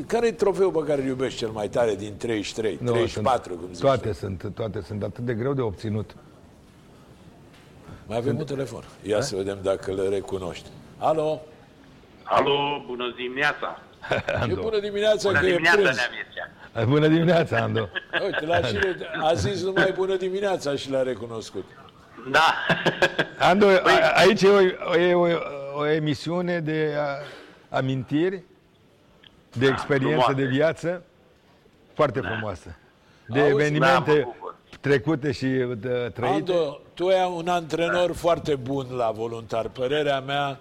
[0.07, 3.59] Care e trofeul pe care îl iubești cel mai tare din 33, no, 34, sunt,
[3.59, 4.13] cum zici Toate tu?
[4.13, 6.15] sunt, toate sunt atât de greu de obținut.
[8.07, 8.49] Mai avem sunt...
[8.49, 8.83] un telefon.
[9.01, 9.21] Ia A?
[9.21, 10.69] să vedem dacă le recunoști.
[10.97, 11.41] Alo?
[12.23, 13.81] Alo, bună dimineața!
[14.41, 14.61] Ando.
[14.61, 15.97] bună dimineața, bună că dimineața, e prânz.
[16.93, 17.89] Bună dimineața, Ando!
[18.25, 18.77] Uite, la și
[19.21, 21.65] a zis numai bună dimineața și l-a recunoscut.
[22.31, 22.53] Da.
[23.39, 23.99] Ando, păi...
[24.13, 25.27] aici e o, e o,
[25.75, 26.95] o emisiune de
[27.69, 28.43] amintiri,
[29.53, 30.33] de da, experiență frumoase.
[30.33, 31.03] de viață,
[31.93, 32.27] foarte da.
[32.27, 32.75] frumoasă.
[33.27, 35.45] De Auzi, evenimente da, trecute și
[35.77, 36.51] de, trăite.
[36.51, 38.13] Ando, tu ai un antrenor da.
[38.13, 39.67] foarte bun la voluntar.
[39.67, 40.59] Părerea mea,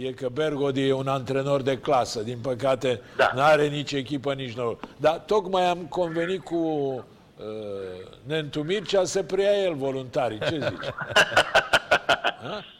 [0.00, 2.22] uh, e că Bergodi e un antrenor de clasă.
[2.22, 3.30] Din păcate, Da.
[3.34, 4.80] nu are nici echipă, nici nou.
[4.96, 7.04] Dar tocmai am convenit cu uh,
[8.22, 10.38] Nentu Mircea să preia el voluntarii.
[10.38, 10.92] Ce zici?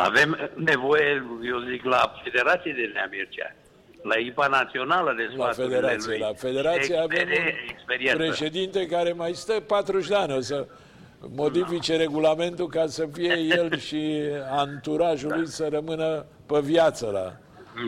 [0.00, 3.54] Avem nevoie, eu zic, la Federație de Nea Mircea,
[4.02, 6.10] la echipa națională de La sfaturile federație.
[6.10, 6.18] lui.
[6.18, 8.16] La federație avem Experie- un experiență.
[8.16, 10.32] președinte care mai stă 40 de ani.
[10.32, 10.66] O să
[11.34, 14.20] modifice regulamentul ca să fie el și
[14.50, 17.32] anturajul lui să rămână pe viață la,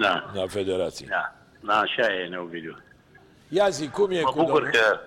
[0.00, 1.06] Da, la federație.
[1.10, 2.76] da, da, așa e, Neovidiu.
[3.48, 4.70] Ia zi, cum e Mă cu bucur domnul?
[4.70, 4.98] că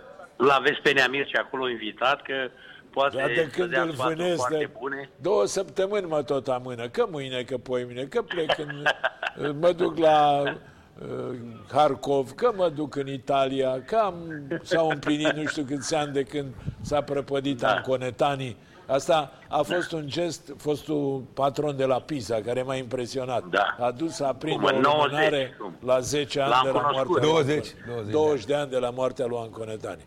[0.44, 2.50] l-aveți pe Nea Mircea acolo invitat, că
[2.94, 5.10] poate Dar de să când dea îl sfaturi vânez foarte de bune.
[5.22, 8.84] două săptămâni mă tot amână, că mâine, că poimine, că plec în,
[9.62, 11.36] mă duc la uh,
[11.72, 14.16] Harkov, că mă duc în Italia, că am,
[14.64, 17.68] s-au împlinit nu știu câți ani de când s-a prăpădit da.
[17.76, 18.58] Anconetanii.
[18.88, 23.44] Asta a fost un gest, fostul patron de la Pisa, care m-a impresionat.
[23.46, 23.76] Da.
[23.80, 25.76] A dus să aprindă Cum, o în 90, lumânare cum?
[25.86, 27.08] la 10 ani L-am de la cunoscut.
[27.08, 30.06] moartea lui 20, Ancone- 20 de 20 de ani de la moartea lui Anconetani.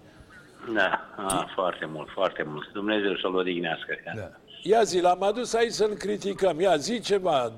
[0.74, 2.68] Da, a, foarte mult, foarte mult.
[2.72, 3.96] Dumnezeu să-l odihnească.
[4.16, 4.30] Da.
[4.62, 6.60] Ia zi, l-am adus aici să-l criticăm.
[6.60, 7.52] Ia zi ceva,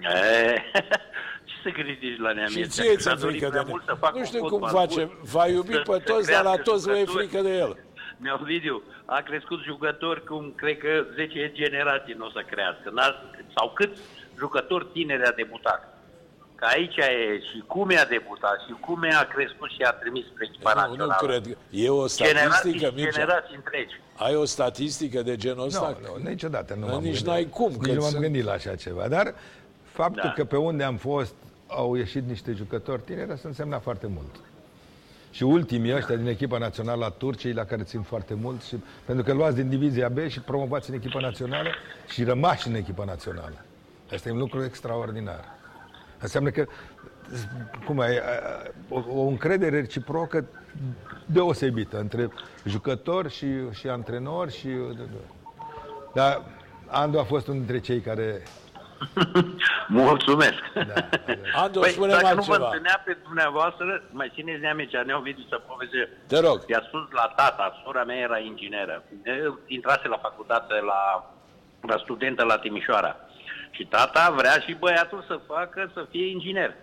[0.00, 0.54] E,
[1.48, 2.70] Ce să critici la Nea Și Mircea?
[2.70, 3.96] ție Că ți-e s-a dorit frică prea de mult să el.
[4.00, 5.04] facă Nu știu un cum fotbal face.
[5.04, 7.26] bun, Va iubi să- pe să toți, dar la crească toți vă e jucători.
[7.26, 7.76] frică de el.
[8.16, 12.90] Neovidiu a crescut jucători cum cred că 10 generații nu o să crească.
[12.92, 13.22] N-a-
[13.56, 14.00] Sau câți
[14.38, 15.97] jucători tineri a debutat.
[16.58, 20.48] Că aici e și cum a debutat și cum a crescut și a trimis spre
[20.50, 21.40] echipa Nu, nu națională.
[21.40, 21.56] cred.
[21.70, 23.10] E o Generații statistică, și Mircea.
[23.10, 23.94] generații întregi.
[24.16, 25.98] Ai o statistică de genul ăsta?
[26.02, 27.26] Nu, nu, niciodată nu Dar m-am nici gândit.
[27.26, 29.08] n-ai cum, că Nici nu m-am sunt- gândit la așa ceva.
[29.08, 29.34] Dar
[29.92, 30.32] faptul Da.
[30.32, 31.34] că pe unde am fost
[31.66, 34.34] au ieșit niște jucători tineri, asta însemna foarte mult.
[35.30, 39.24] Și ultimii ăștia din echipa națională a Turciei, la care țin foarte mult, și, pentru
[39.24, 41.68] că luați din divizia B și promovați în echipa națională
[42.08, 43.64] și rămași în echipa națională.
[44.12, 45.56] Asta e un lucru extraordinar.
[46.20, 46.66] Înseamnă că
[47.86, 48.22] cum e,
[48.88, 50.44] o, o încredere reciprocă
[51.26, 52.30] deosebită între
[52.64, 54.68] jucători și, și antrenori și...
[56.14, 56.42] Dar
[56.86, 58.42] Andu a fost unul dintre cei care...
[59.88, 60.62] Mulțumesc.
[60.74, 61.08] Da,
[61.54, 62.64] Andu, Păi, spune dacă mai nu vă ceva.
[62.66, 66.08] întâlnea pe dumneavoastră, mai țineți Neamicea, ne-au venit să poveste.
[66.26, 66.64] Te rog.
[66.66, 69.02] I-a spus la tata, sora mea era ingineră.
[69.44, 71.32] Eu Intrase la facultate la,
[71.80, 73.16] la studentă la Timișoara.
[73.70, 76.74] Și tata vrea și băiatul să facă, să fie inginer.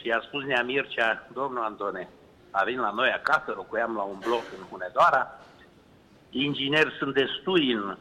[0.00, 2.08] Și i-a spus Nea Mircea, domnul Antone,
[2.50, 5.38] a venit la noi acasă, locuiam la un bloc în Hunedoara,
[6.30, 7.96] ingineri sunt destui în,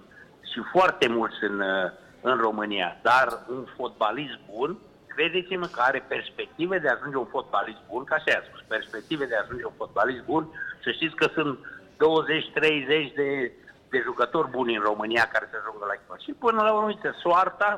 [0.51, 4.77] și foarte mulți în, uh, în România, dar un fotbalist bun,
[5.07, 9.25] credeți-mă că are perspective de a ajunge un fotbalist bun, ca așa i-a spus, perspective
[9.25, 10.49] de a ajunge un fotbalist bun,
[10.83, 13.51] să știți că sunt 20-30 de,
[13.89, 16.15] de jucători buni în România care să ajungă la echipă.
[16.25, 17.69] Și până la urmă, uite, soarta,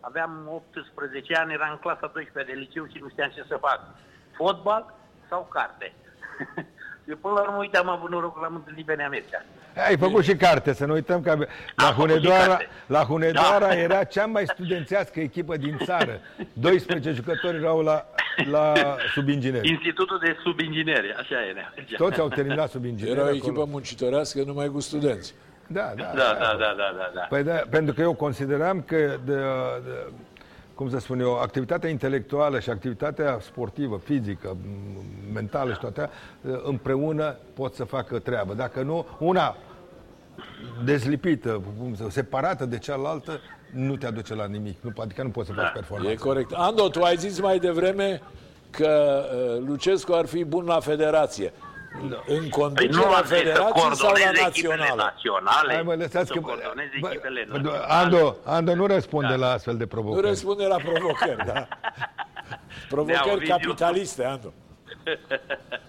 [0.00, 0.32] aveam
[0.74, 3.80] 18 ani, eram în clasa 12 de liceu și nu știam ce să fac.
[4.38, 4.94] Fotbal
[5.28, 5.92] sau carte?
[7.04, 9.42] și până la urmă, uite, am avut noroc că l-am întâlnit pe Nea Mircea.
[9.88, 11.30] Ai făcut și carte, să nu uităm că
[11.76, 12.68] la Am făcut și Hunedoara, carte.
[12.86, 13.76] la Hunedoara Da.
[13.78, 16.20] era cea mai studențească echipă din țară.
[16.52, 18.04] 12 jucători erau la,
[18.50, 18.72] la
[19.14, 19.68] subingineri.
[19.68, 21.52] Institutul de subingineri, așa e.
[21.52, 21.96] Nea Mircea.
[21.96, 23.12] Toți au terminat subingineri.
[23.16, 23.42] Era o acolo.
[23.44, 25.34] echipă muncitorească numai cu studenți.
[25.72, 26.02] Da, da.
[26.02, 27.20] Da, da, da, da, da, da.
[27.28, 29.34] Păi da, pentru că eu consideram că, de,
[29.84, 30.12] de,
[30.74, 36.10] cum să spun eu, activitatea intelectuală și activitatea sportivă, fizică, m- mentală și toate,
[36.64, 38.54] împreună pot să facă treabă.
[38.54, 39.56] Dacă nu, una
[40.84, 43.40] dezlipită, cum să, separată de cealaltă,
[43.74, 44.76] nu te aduce la nimic.
[44.80, 46.24] Nu, adică nu poți să faci E performanță.
[46.24, 46.52] corect.
[46.54, 48.20] Ando, tu ai zis mai devreme
[48.70, 49.22] că
[49.58, 51.52] uh, Lucescu ar fi bun la federație.
[52.02, 55.02] În Păi conducerea nu am zis să federației sau la coordoneze echipele națională?
[55.14, 55.72] naționale.
[55.74, 56.40] Hai mă, lăsați să că...
[56.40, 57.84] coordoneze Bă, echipele bă, naționale.
[57.92, 59.34] Ando, Ando nu răspunde Da.
[59.36, 60.26] la astfel de Nu provocări.
[60.26, 61.68] răspunde la provocări, da.
[62.88, 63.54] Provocări Ovidiu.
[63.56, 64.52] capitaliste, Ando.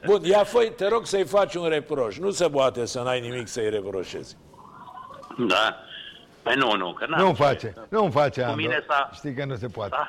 [0.05, 2.17] Bun, ia fă te rog să-i faci un reproș.
[2.17, 4.37] Nu se poate să n-ai nimic să-i reproșezi.
[5.37, 5.75] Da.
[6.41, 8.61] Păi nu, nu, că n-am Nu-mi ce- face, nu-mi face, Cu Ando.
[8.61, 9.89] mine s-a- Știi că nu se poate.
[9.95, 10.07] Da.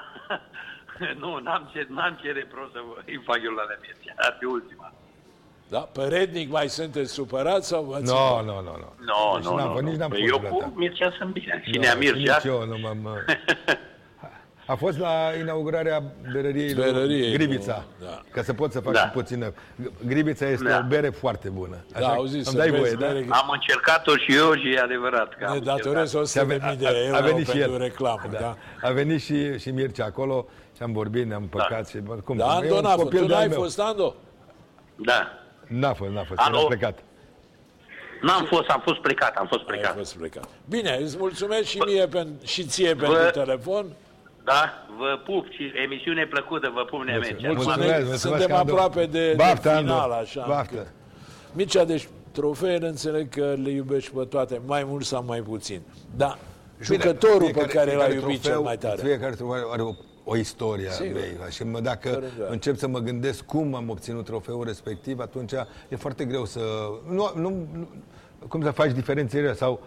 [1.20, 4.12] nu, n-am ce, n-am ce reproș să vă- îi fac eu la Nemircea.
[4.16, 4.91] Ar fi ultima.
[5.72, 5.78] Da?
[5.78, 8.92] Pe rednic mai sunteți supărați sau v-ați Nu, nu, nu, nu.
[9.08, 9.72] Nu, Nici nu, n-am nu.
[9.72, 9.88] fost, nu.
[9.90, 10.64] nici n-am Păi fost eu vreodată.
[10.72, 11.62] cu Mircea sunt bine.
[11.64, 12.34] Și Nu, Nea Mircea.
[12.36, 13.08] Nici eu nu m-am...
[14.66, 15.10] A fost la
[15.40, 16.02] inaugurarea
[16.32, 17.84] berăriei lui Berăriei, Grivița.
[18.00, 18.20] nu, da.
[18.30, 19.00] Ca să pot să fac Da.
[19.00, 19.52] și puțină.
[20.06, 20.78] Grivița este Da.
[20.84, 21.76] o bere foarte bună.
[22.00, 23.06] Da, auzi, îmi să dai vezi voie, da?
[23.06, 26.22] bere- Am încercat-o și eu și e adevărat că am Ne datorez încercat.
[26.22, 27.78] 100 de mii de a, euro a venit și pentru el.
[27.78, 28.20] reclamă.
[28.30, 28.38] Da.
[28.38, 28.56] da.
[28.88, 30.46] A venit și, și Mircea acolo
[30.76, 31.98] și am vorbit, ne-am păcat și...
[31.98, 32.36] bă, Cum?
[32.36, 33.02] Dar e Ando un n-a fost.
[33.02, 33.60] copil Tu de-al n-ai meu.
[33.60, 34.14] fost, Ando?
[34.96, 35.32] Da.
[35.72, 36.40] N-a fost, n-a fost.
[36.40, 36.58] Alo?
[36.58, 36.98] Era plecat.
[38.22, 39.96] N-am fost, am fost plecat, am fost Ai plecat.
[39.96, 40.48] fost plecat.
[40.68, 43.86] Bine, îți mulțumesc și mie pen, și ție pentru telefon.
[44.44, 47.36] Da, vă pup și emisiune plăcută, vă pup Nemece.
[47.46, 48.72] Mulțumesc, Acum mulțumesc, suntem Andu.
[48.72, 49.92] aproape de, Baftă, de Andu.
[49.92, 50.44] final, așa.
[50.48, 50.76] Baftă.
[50.76, 50.92] încât-
[51.52, 55.80] Mircea, deci trofeele înțeleg că le iubești pe toate, mai mult sau mai puțin.
[56.16, 56.38] Da,
[56.80, 59.00] jucătorul Bine, pe fiecare- care l-a fiecare iubit trofeu- cel mai tare.
[59.02, 59.94] Fiecare trofeu are- are o,
[60.24, 61.16] o istorie a Sigur.
[61.20, 61.36] ei.
[61.50, 62.52] Și mă, dacă Fără îndoială.
[62.52, 65.52] încep să mă gândesc cum am obținut trofeul respectiv, atunci
[65.88, 66.60] e foarte greu să...
[67.08, 67.88] Nu, nu, nu,
[68.48, 69.80] cum să faci diferențierea sau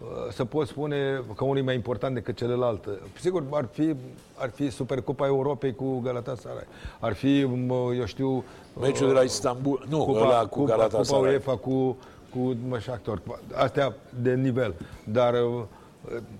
[0.00, 2.88] uh, să poți spune că unul e mai important decât celălalt.
[3.20, 3.94] Sigur, ar fi,
[4.34, 6.66] ar fi Supercupa Europei cu Galatasaray.
[7.00, 8.44] Ar fi, mă, eu știu...
[8.80, 11.32] Meciul de la Istanbul, nu, Cupa, ăla cu Cupa, Cupa Galatasaray.
[11.32, 11.96] UEFA cu,
[12.30, 13.22] cu mă, Shakhtar.
[13.54, 14.74] Astea de nivel.
[15.04, 15.62] Dar uh,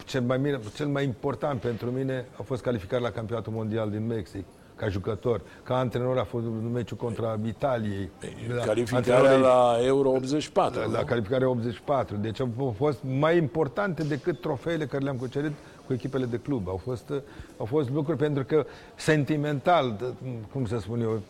[0.05, 4.07] cel mai, mine, cel mai important pentru mine a fost calificarea la campionatul mondial din
[4.07, 4.45] Mexic
[4.77, 5.41] ca jucător.
[5.63, 8.11] Ca antrenor a fost meciul contra Italiei.
[8.57, 10.79] La- Calificarea antrenorii- la Euro 84.
[10.81, 10.93] la, nu?
[10.93, 12.17] la calificarea 84.
[12.17, 15.53] Deci au fost mai importante decât trofeele care le-am cucerit
[15.87, 16.69] cu echipele de club.
[16.69, 17.21] Au fost, uh,
[17.59, 20.15] au fost lucruri pentru că sentimental, d-
[20.53, 21.21] cum să spun eu,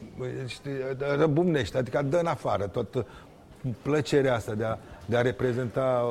[0.46, 0.70] știi,
[1.18, 3.02] răbumnește, adică dă în afară tot uh,
[3.82, 4.76] plăcerea asta de a,
[5.06, 6.04] de a reprezenta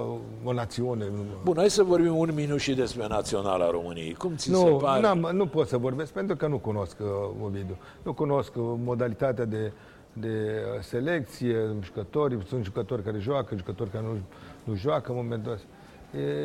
[0.44, 1.06] o națiune.
[1.44, 4.14] Bun, hai să vorbim un minut și despre Naționala României.
[4.14, 5.02] Cum ți se Nu, pare?
[5.02, 7.08] n-am, nu pot să vorbesc pentru că nu cunosc uh,
[7.44, 7.78] Ovidiu.
[8.04, 9.72] Nu cunosc uh, modalitatea de,
[10.14, 14.18] de uh, selecție, jucători, sunt jucători care joacă, jucători care nu,
[14.64, 15.66] nu joacă în momentul ăsta.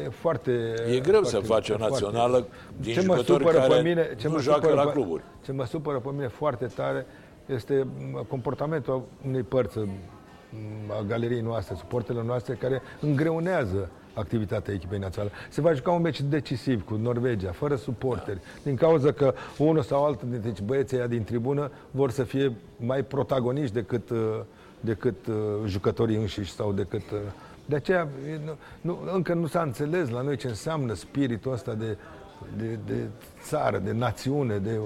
[0.05, 0.75] E foarte...
[0.95, 2.47] E greu foarte, să faci o foarte- națională
[2.81, 4.93] din Ce mă jucători supără care pe mine, ce nu mă joacă supără la pe-
[4.93, 5.23] cluburi.
[5.45, 7.07] Ce mă supără pe mine foarte tare
[7.47, 9.89] este m, comportamentul unei părți m,
[10.99, 15.33] a galeriei noastre, suportele noastre, care îngreunează activitatea echipei naționale.
[15.49, 20.05] Se va juca un meci decisiv cu Norvegia, fără suporteri, din cauza că unul sau
[20.05, 24.19] altul dintre băieții ăia din tribună vor să fie mai protagoniști decât, uh,
[24.81, 25.35] decât uh,
[25.67, 27.11] jucătorii înșiși sau decât...
[27.11, 27.19] uh,
[27.67, 31.75] De aceea, e, nu, nu, încă nu s-a înțeles la noi ce înseamnă spiritul ăsta
[31.75, 31.97] de,
[32.57, 33.05] de, de
[33.43, 34.81] țară, de națiune, de...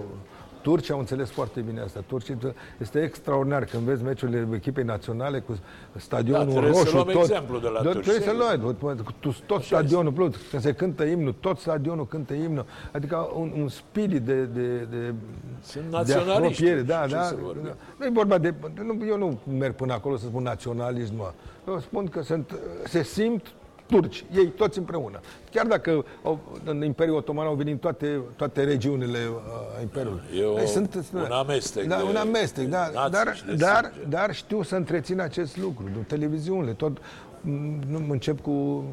[0.62, 2.00] Turcia au înțeles foarte bine asta.
[2.06, 2.34] Turcia
[2.78, 5.58] este extraordinar când vezi meciurile echipei naționale cu
[5.96, 6.94] stadionul Da, trebuie să roșu.
[6.94, 8.36] luăm tot, exemplu de la Da, turci, Trebuie să sigur.
[8.38, 8.58] luai,
[8.96, 12.64] tot, tot, tot stadionul, plus, când se cântă imnul, tot stadionul cântă imnul.
[12.92, 15.14] Adică un, un spirit de, de, de,
[15.62, 16.80] Sunt de naționaliști, apropiere.
[16.82, 17.22] Da, ce da.
[17.22, 17.62] să vorbim.
[17.64, 17.74] da.
[17.98, 18.54] Nu e vorba de...
[18.84, 21.16] Nu, eu nu merg până acolo să spun naționalism.
[21.16, 21.32] mă.
[21.68, 23.46] Eu spun că sunt, se simt
[23.91, 25.20] turci, ei toți împreună.
[25.51, 30.20] Chiar dacă au, în Imperiul Otoman au venit toate, toate regiunile uh, Imperiului.
[30.38, 30.66] E o- Ei
[31.14, 32.91] un amestec Da, de- un amestec, de da.
[32.95, 34.09] nații Dar, și de dar, sânge.
[34.09, 35.84] dar știu să întrețin acest lucru.
[35.93, 36.99] De televiziunile, tot
[37.41, 37.51] m,
[37.88, 38.84] nu încep cu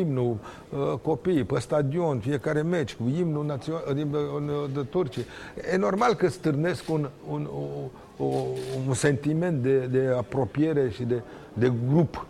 [0.00, 0.36] imnul
[0.70, 3.82] uh, copiii pe stadion, fiecare meci, cu imnul național
[4.74, 5.24] de Turcie.
[5.72, 7.48] E normal că stârnesc un, un,
[8.18, 8.44] o, o,
[8.88, 11.22] un sentiment de, de apropiere și de,
[11.52, 12.26] de grup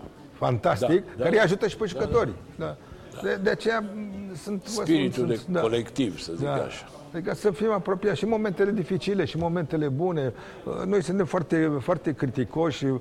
[0.46, 1.42] fantastic, Da, da, care îi da.
[1.42, 2.34] ajută și pe jucătorii.
[2.58, 2.76] Da.
[3.22, 4.62] De, de aceea m, sunt...
[4.62, 5.60] vă spun, Spiritul de sunt- da.
[5.60, 6.52] colectiv, să zic Da.
[6.52, 6.84] așa.
[7.14, 10.32] Adică să fim apropiați și în momentele dificile și în momentele bune.
[10.64, 13.00] Uh, Noi suntem foarte, foarte criticoși și uh,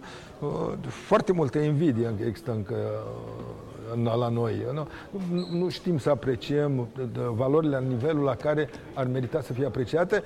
[0.88, 4.66] foarte multă invidie există încă uh, în- la noi.
[4.74, 4.88] Nu,
[5.34, 9.54] nu, nu știm să apreciem uh, de- valorile la nivelul la care ar merita să
[9.54, 10.24] fie apreciate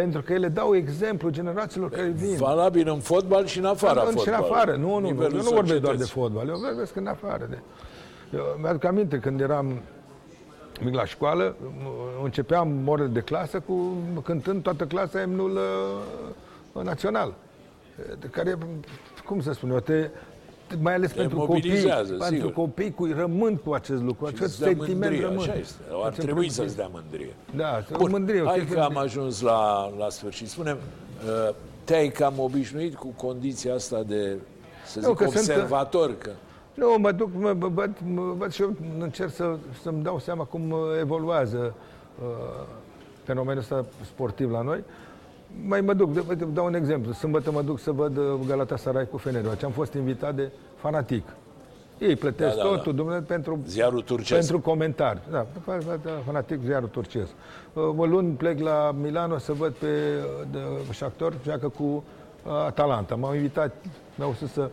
[0.00, 2.36] pentru că ele dau exemplu generațiilor care vin.
[2.36, 4.50] Valabil în fotbal și în afara În- Și în fotbalului.
[4.52, 5.06] afară, nu, nu, nu.
[5.06, 6.20] Nivelul Eu nu vorbesc doar de societății.
[6.20, 7.46] fotbal, eu vorbesc în afară.
[7.50, 7.58] De...
[8.34, 9.80] Eu mi-aduc aminte când eram
[10.84, 13.92] mic la școală, m- începeam orele de clasă cu
[14.24, 15.58] cântând toată clasa imnul
[16.72, 17.34] uh, național.
[18.18, 18.58] De care,
[19.26, 20.10] cum să spun eu, te, te-
[20.80, 22.52] mai ales Te pentru copii, mobilizează, pentru sigur.
[22.52, 25.38] copii cu rămân cu acest lucru, Și acest îți dă sentiment mândrie, rămân.
[25.38, 25.74] așa este.
[25.92, 26.48] Ar Acest trebui rămân.
[26.50, 27.34] să-ți dea mândrie.
[27.56, 28.40] Da, să Bun, mândrie.
[28.40, 30.48] o hai chestie că am de- ajuns la, la sfârșit.
[30.48, 30.76] Spune
[31.84, 34.36] te-ai cam obișnuit cu condiția asta de,
[34.86, 36.30] să Nu, zic, că sunt- observator, că
[36.74, 40.44] Nu, mă duc, mă, mă, văd, mă văd și eu încerc să, să-mi dau seama
[40.44, 41.74] cum uh, evoluează
[42.22, 42.64] uh,
[43.24, 44.84] fenomenul ăsta sportiv la noi.
[45.66, 47.12] Mai mă duc, de, uite, dau un exemplu.
[47.12, 49.64] Sâmbătă mă duc să văd uh, Galatasaray cu Fenerbahce.
[49.64, 51.22] Am fost invitat de fanatic.
[51.98, 52.74] Ei plătesc Da, da, da.
[52.76, 54.38] totul, domnule, pentru, ziarul turcesc.
[54.38, 55.20] pentru comentarii.
[55.30, 57.30] Da, fa- fa- da, fanatic ziarul turcesc.
[57.72, 60.58] Uh, O luni plec la Milano să văd pe uh, de,
[60.92, 63.14] Shakhtar, joacă cu uh, Atalanta.
[63.14, 63.74] M-au invitat,
[64.14, 64.70] mi-au spus să,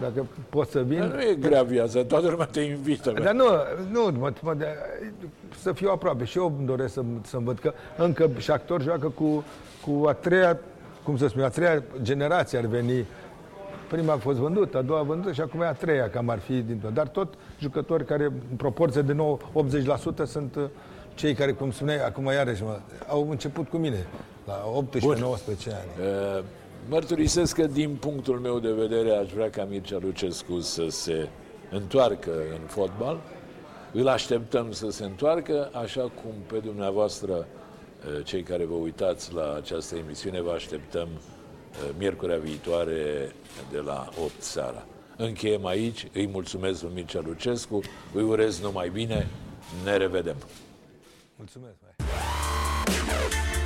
[0.00, 0.98] dacă pot să vin.
[0.98, 3.12] Dar nu e grea viața, toată lumea te invită.
[3.22, 3.44] Dar nu,
[3.90, 4.66] nu mă, mă, de,
[5.60, 6.24] să fiu aproape.
[6.24, 9.44] Și eu îmi doresc să, să-mi văd că încă Shakhtar joacă cu,
[9.86, 10.58] cu a treia,
[11.02, 13.06] cum să spun, a treia generație ar veni.
[13.88, 16.52] Prima a fost vândută, a doua vândută și acum e a treia, cam ar fi
[16.52, 16.94] din tot.
[16.94, 20.64] Dar tot jucători care, în proporție de 9, 80% sunt uh,
[21.14, 22.78] cei care, cum spuneai, acum iarăși, mă,
[23.08, 24.06] au început cu mine,
[24.46, 25.16] la 18-19
[25.66, 25.90] ani.
[26.38, 26.44] Uh,
[26.88, 31.28] Mărturisesc că din punctul meu de vedere aș vrea ca Mircea Lucescu să se
[31.70, 33.20] întoarcă în fotbal.
[33.92, 37.61] Îl așteptăm să se întoarcă, așa cum pe dumneavoastră Uh,
[38.24, 43.32] cei care vă uitați la această emisiune, vă așteptăm uh, miercurea viitoare
[43.70, 44.86] de la 8 seara.
[45.16, 47.80] Încheiem aici, îi mulțumesc lui Mircea Lucescu,
[48.12, 49.26] îi urez numai bine,
[49.84, 50.36] ne revedem!
[51.36, 51.76] Mulțumesc!
[51.96, 53.61] Bye.